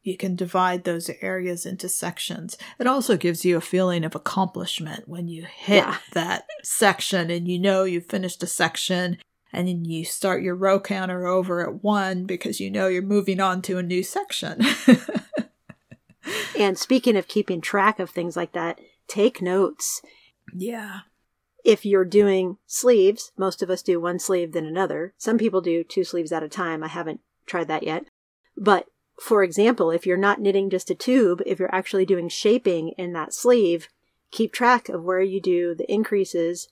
[0.02, 2.56] you can divide those areas into sections.
[2.78, 5.98] It also gives you a feeling of accomplishment when you hit yeah.
[6.12, 9.18] that section and you know you've finished a section
[9.52, 13.40] and then you start your row counter over at one because you know you're moving
[13.40, 14.62] on to a new section.
[16.58, 20.00] and speaking of keeping track of things like that, take notes.
[20.54, 21.00] Yeah
[21.64, 25.14] if you're doing sleeves, most of us do one sleeve then another.
[25.18, 26.82] Some people do two sleeves at a time.
[26.82, 28.06] I haven't tried that yet.
[28.56, 28.86] But
[29.20, 33.12] for example, if you're not knitting just a tube, if you're actually doing shaping in
[33.12, 33.88] that sleeve,
[34.30, 36.68] keep track of where you do the increases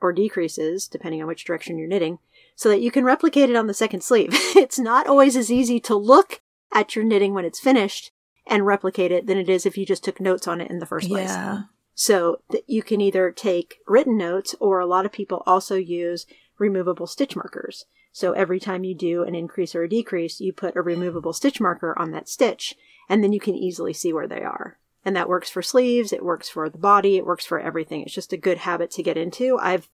[0.00, 2.18] or decreases, depending on which direction you're knitting,
[2.54, 4.30] so that you can replicate it on the second sleeve.
[4.32, 6.40] it's not always as easy to look
[6.72, 8.12] at your knitting when it's finished
[8.46, 10.86] and replicate it than it is if you just took notes on it in the
[10.86, 11.28] first place.
[11.28, 11.62] Yeah.
[12.00, 16.24] So that you can either take written notes or a lot of people also use
[16.56, 17.84] removable stitch markers.
[18.10, 21.60] So every time you do an increase or a decrease, you put a removable stitch
[21.60, 22.74] marker on that stitch
[23.10, 24.78] and then you can easily see where they are.
[25.04, 28.00] And that works for sleeves, it works for the body, it works for everything.
[28.00, 29.58] It's just a good habit to get into.
[29.60, 29.90] I've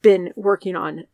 [0.00, 1.04] been working on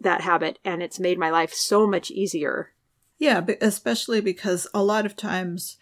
[0.00, 2.72] that habit and it's made my life so much easier.
[3.20, 5.78] Yeah, especially because a lot of times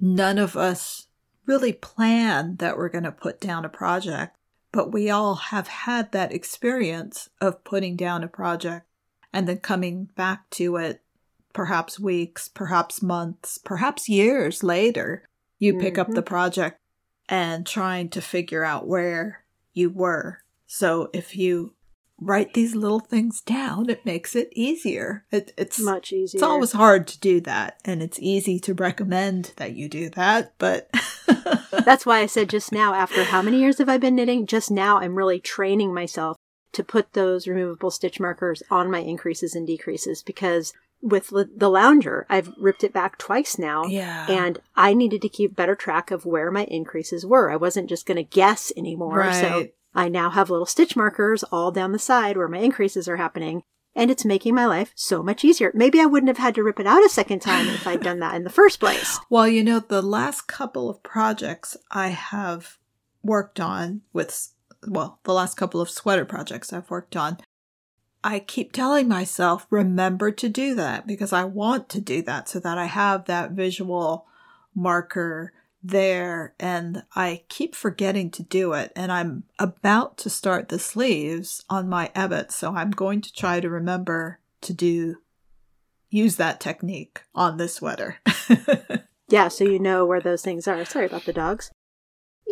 [0.00, 1.06] none of us
[1.48, 4.36] really plan that we're going to put down a project,
[4.70, 8.86] but we all have had that experience of putting down a project
[9.32, 11.02] and then coming back to it
[11.52, 15.24] perhaps weeks, perhaps months, perhaps years later.
[15.58, 16.02] You pick mm-hmm.
[16.02, 16.28] up the mm-hmm.
[16.28, 16.80] project
[17.28, 19.42] and trying to figure out where
[19.72, 20.42] you were.
[20.66, 21.74] So if you
[22.20, 25.24] write these little things down, it makes it easier.
[25.30, 26.38] It, it's much easier.
[26.38, 30.54] It's always hard to do that, and it's easy to recommend that you do that,
[30.58, 30.90] but
[31.84, 34.46] that's why I said just now, after how many years have I been knitting?
[34.46, 36.36] Just now, I'm really training myself
[36.72, 42.26] to put those removable stitch markers on my increases and decreases because with the lounger,
[42.28, 43.84] I've ripped it back twice now.
[43.84, 44.26] Yeah.
[44.28, 47.50] And I needed to keep better track of where my increases were.
[47.50, 49.18] I wasn't just going to guess anymore.
[49.18, 49.40] Right.
[49.40, 49.68] So
[49.98, 53.64] I now have little stitch markers all down the side where my increases are happening.
[53.96, 55.72] And it's making my life so much easier.
[55.74, 58.20] Maybe I wouldn't have had to rip it out a second time if I'd done
[58.20, 59.18] that in the first place.
[59.28, 62.78] Well, you know, the last couple of projects I have
[63.24, 64.52] worked on with,
[64.86, 67.38] well, the last couple of sweater projects I've worked on,
[68.22, 72.60] I keep telling myself, remember to do that because I want to do that so
[72.60, 74.26] that I have that visual
[74.76, 75.52] marker
[75.88, 78.92] there and I keep forgetting to do it.
[78.94, 83.60] And I'm about to start the sleeves on my Ebbet, so I'm going to try
[83.60, 85.16] to remember to do
[86.10, 88.16] use that technique on this sweater.
[89.28, 90.84] yeah, so you know where those things are.
[90.84, 91.70] Sorry about the dogs.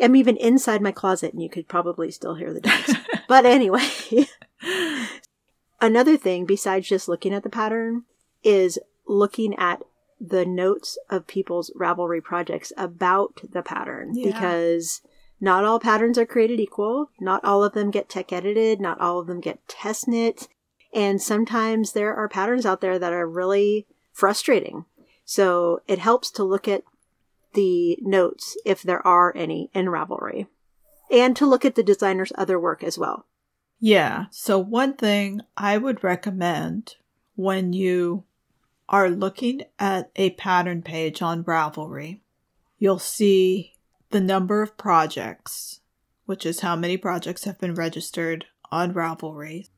[0.02, 2.94] I'm even inside my closet and you could probably still hear the dogs.
[3.28, 3.88] but anyway,
[5.80, 8.04] another thing besides just looking at the pattern
[8.42, 9.82] is looking at
[10.20, 14.32] the notes of people's Ravelry projects about the pattern yeah.
[14.32, 15.02] because
[15.40, 17.10] not all patterns are created equal.
[17.20, 18.80] Not all of them get tech edited.
[18.80, 20.48] Not all of them get test knit.
[20.94, 24.86] And sometimes there are patterns out there that are really frustrating.
[25.24, 26.84] So it helps to look at
[27.52, 30.46] the notes, if there are any, in Ravelry,
[31.10, 33.26] and to look at the designer's other work as well.
[33.80, 34.26] Yeah.
[34.30, 36.96] So, one thing I would recommend
[37.34, 38.24] when you
[38.88, 42.20] are looking at a pattern page on Ravelry,
[42.78, 43.74] you'll see
[44.10, 45.80] the number of projects,
[46.24, 49.68] which is how many projects have been registered on Ravelry.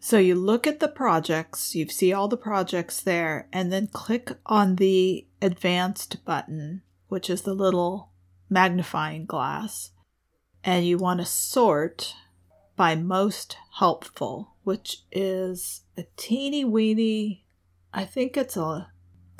[0.00, 4.32] So you look at the projects, you see all the projects there, and then click
[4.46, 8.10] on the advanced button, which is the little
[8.48, 9.90] magnifying glass,
[10.64, 12.14] and you want to sort
[12.76, 17.44] by most helpful, which is a teeny weeny
[17.98, 18.92] I think it's a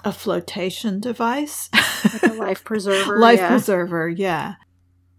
[0.04, 1.70] a flotation device,
[2.12, 3.20] like a life preserver.
[3.20, 3.48] life yeah.
[3.48, 4.54] preserver, yeah.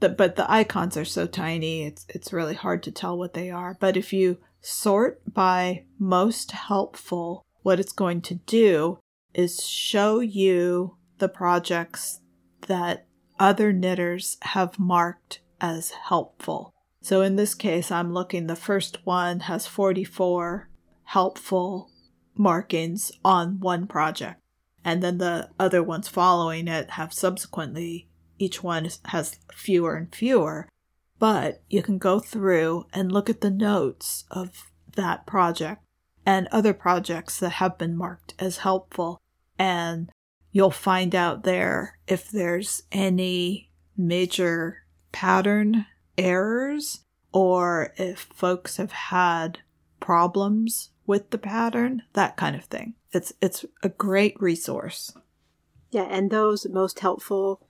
[0.01, 3.49] The, but the icons are so tiny, it's it's really hard to tell what they
[3.49, 3.77] are.
[3.79, 8.99] But if you sort by most helpful, what it's going to do
[9.33, 12.19] is show you the projects
[12.67, 13.05] that
[13.39, 16.73] other knitters have marked as helpful.
[17.01, 20.67] So in this case, I'm looking, the first one has 44
[21.05, 21.89] helpful
[22.39, 24.39] markings on one project.
[24.83, 28.07] And then the other ones following it have subsequently,
[28.39, 30.69] each one has fewer and fewer.
[31.19, 35.83] But you can go through and look at the notes of that project
[36.25, 39.19] and other projects that have been marked as helpful.
[39.57, 40.09] And
[40.51, 45.85] you'll find out there if there's any major pattern
[46.17, 49.59] errors or if folks have had
[49.99, 52.93] problems with the pattern, that kind of thing.
[53.11, 55.11] It's it's a great resource.
[55.89, 57.65] Yeah, and those most helpful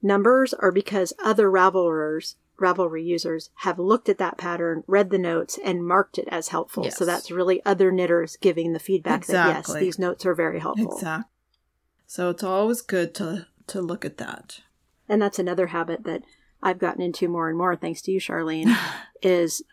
[0.00, 5.58] numbers are because other Ravelers, Ravelry users have looked at that pattern, read the notes,
[5.64, 6.84] and marked it as helpful.
[6.84, 6.96] Yes.
[6.96, 9.54] So that's really other knitters giving the feedback exactly.
[9.54, 10.94] that yes, these notes are very helpful.
[10.94, 11.32] Exactly.
[12.06, 14.60] So it's always good to to look at that.
[15.08, 16.22] And that's another habit that
[16.62, 18.72] I've gotten into more and more, thanks to you, Charlene,
[19.20, 19.64] is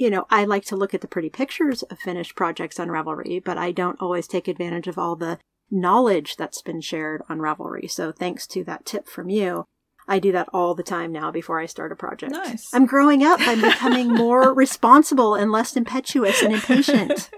[0.00, 3.44] you know, I like to look at the pretty pictures of finished projects on Ravelry,
[3.44, 5.38] but I don't always take advantage of all the
[5.70, 7.88] knowledge that's been shared on Ravelry.
[7.90, 9.66] So thanks to that tip from you,
[10.08, 12.32] I do that all the time now before I start a project.
[12.32, 12.72] Nice.
[12.72, 13.40] I'm growing up.
[13.42, 17.28] I'm becoming more responsible and less impetuous and impatient.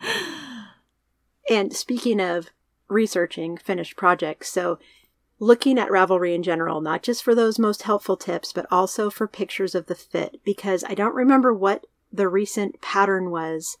[1.50, 2.50] and speaking of
[2.88, 4.78] researching finished projects, so
[5.38, 9.28] looking at Ravelry in general, not just for those most helpful tips, but also for
[9.28, 13.76] pictures of the fit, because I don't remember what the recent pattern was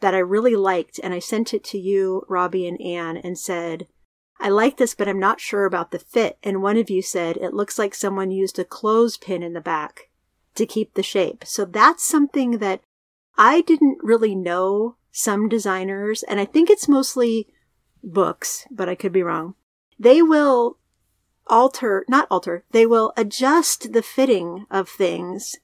[0.00, 0.98] that I really liked.
[1.02, 3.86] And I sent it to you, Robbie and Anne, and said,
[4.40, 6.38] I like this, but I'm not sure about the fit.
[6.42, 10.10] And one of you said, it looks like someone used a clothespin in the back
[10.54, 11.44] to keep the shape.
[11.46, 12.80] So that's something that
[13.36, 17.48] I didn't really know some designers, and I think it's mostly
[18.02, 19.54] books, but I could be wrong.
[19.98, 20.78] They will
[21.46, 25.56] alter, not alter, they will adjust the fitting of things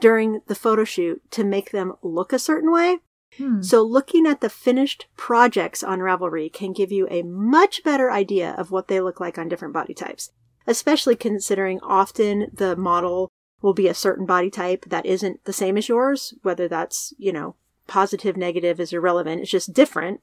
[0.00, 2.98] during the photo shoot to make them look a certain way.
[3.38, 3.62] Hmm.
[3.62, 8.52] So looking at the finished projects on Ravelry can give you a much better idea
[8.58, 10.30] of what they look like on different body types,
[10.66, 13.30] especially considering often the model
[13.62, 17.32] will be a certain body type that isn't the same as yours, whether that's, you
[17.32, 17.54] know,
[17.86, 19.40] positive, negative is irrelevant.
[19.40, 20.20] It's just different.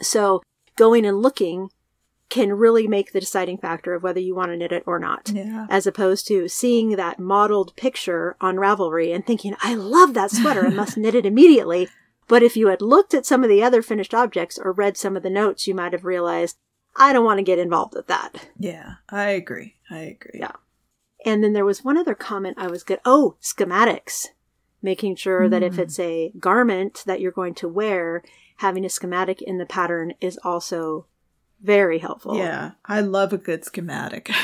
[0.00, 0.42] So
[0.76, 1.68] going and looking
[2.30, 5.30] can really make the deciding factor of whether you want to knit it or not.
[5.32, 5.66] Yeah.
[5.70, 10.64] As opposed to seeing that modeled picture on Ravelry and thinking, I love that sweater
[10.64, 11.88] and must knit it immediately.
[12.26, 15.16] But if you had looked at some of the other finished objects or read some
[15.16, 16.56] of the notes, you might have realized,
[16.96, 18.48] I don't want to get involved with that.
[18.58, 18.94] Yeah.
[19.10, 19.74] I agree.
[19.90, 20.40] I agree.
[20.40, 20.52] Yeah.
[21.26, 23.00] And then there was one other comment I was good.
[23.04, 24.28] Oh, schematics.
[24.82, 26.04] Making sure that if it's mm.
[26.04, 28.22] a garment that you're going to wear,
[28.56, 31.06] having a schematic in the pattern is also
[31.64, 32.36] very helpful.
[32.36, 32.72] Yeah.
[32.84, 34.30] I love a good schematic.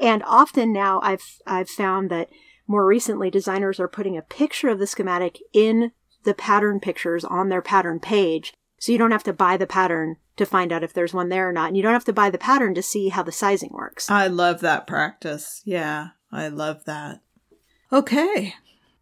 [0.00, 2.30] And often now I've I've found that
[2.66, 5.92] more recently designers are putting a picture of the schematic in
[6.24, 8.54] the pattern pictures on their pattern page.
[8.78, 11.50] So you don't have to buy the pattern to find out if there's one there
[11.50, 11.68] or not.
[11.68, 14.10] And you don't have to buy the pattern to see how the sizing works.
[14.10, 15.60] I love that practice.
[15.66, 16.08] Yeah.
[16.32, 17.20] I love that.
[17.92, 18.54] Okay.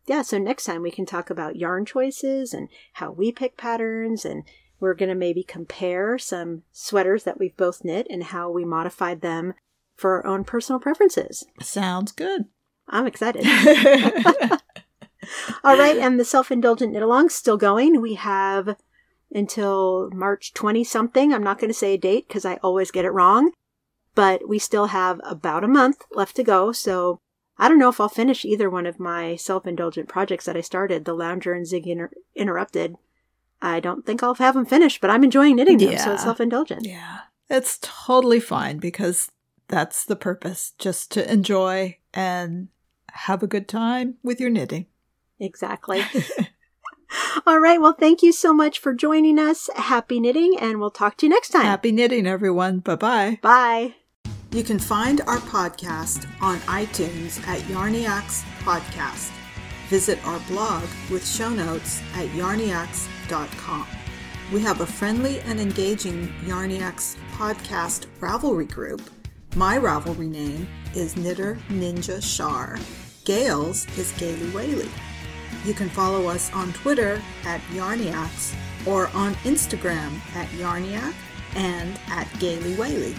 [0.07, 4.24] yeah, so next time we can talk about yarn choices and how we pick patterns
[4.24, 4.44] and
[4.81, 9.20] we're going to maybe compare some sweaters that we've both knit and how we modified
[9.20, 9.55] them
[9.97, 11.45] for our own personal preferences.
[11.61, 12.45] Sounds good.
[12.89, 13.45] I'm excited.
[15.64, 18.01] All right, and the self-indulgent knit along still going.
[18.01, 18.76] We have
[19.33, 21.33] until March 20 something.
[21.33, 23.53] I'm not going to say a date because I always get it wrong,
[24.14, 26.72] but we still have about a month left to go.
[26.72, 27.20] So
[27.59, 31.05] I don't know if I'll finish either one of my self-indulgent projects that I started,
[31.05, 32.97] the Lounger and Zig Inter- Interrupted.
[33.61, 36.87] I don't think I'll have them finished, but I'm enjoying knitting them, so it's self-indulgent.
[36.87, 37.19] yeah.
[37.51, 39.31] It's totally fine because
[39.69, 42.69] that's the purpose just to enjoy and
[43.13, 44.87] have a good time with your knitting.
[45.41, 46.03] Exactly.
[47.47, 47.81] All right.
[47.81, 49.71] Well, thank you so much for joining us.
[49.77, 51.65] Happy knitting, and we'll talk to you next time.
[51.65, 52.81] Happy knitting, everyone.
[52.81, 53.39] Bye bye.
[53.41, 53.95] Bye.
[54.51, 59.31] You can find our podcast on iTunes at Yarniacs Podcast.
[59.89, 63.18] Visit our blog with show notes at yarniacs.com.
[64.53, 69.03] We have a friendly and engaging Yarniacs podcast Ravelry group.
[69.55, 72.79] My Ravelry name is Knitter Ninja Shar.
[73.24, 74.89] Gail's is Gaily Whaley.
[75.66, 78.55] You can follow us on Twitter at Yarniacs
[78.87, 81.14] or on Instagram at Yarniac
[81.55, 83.14] and at Gaily Whaley.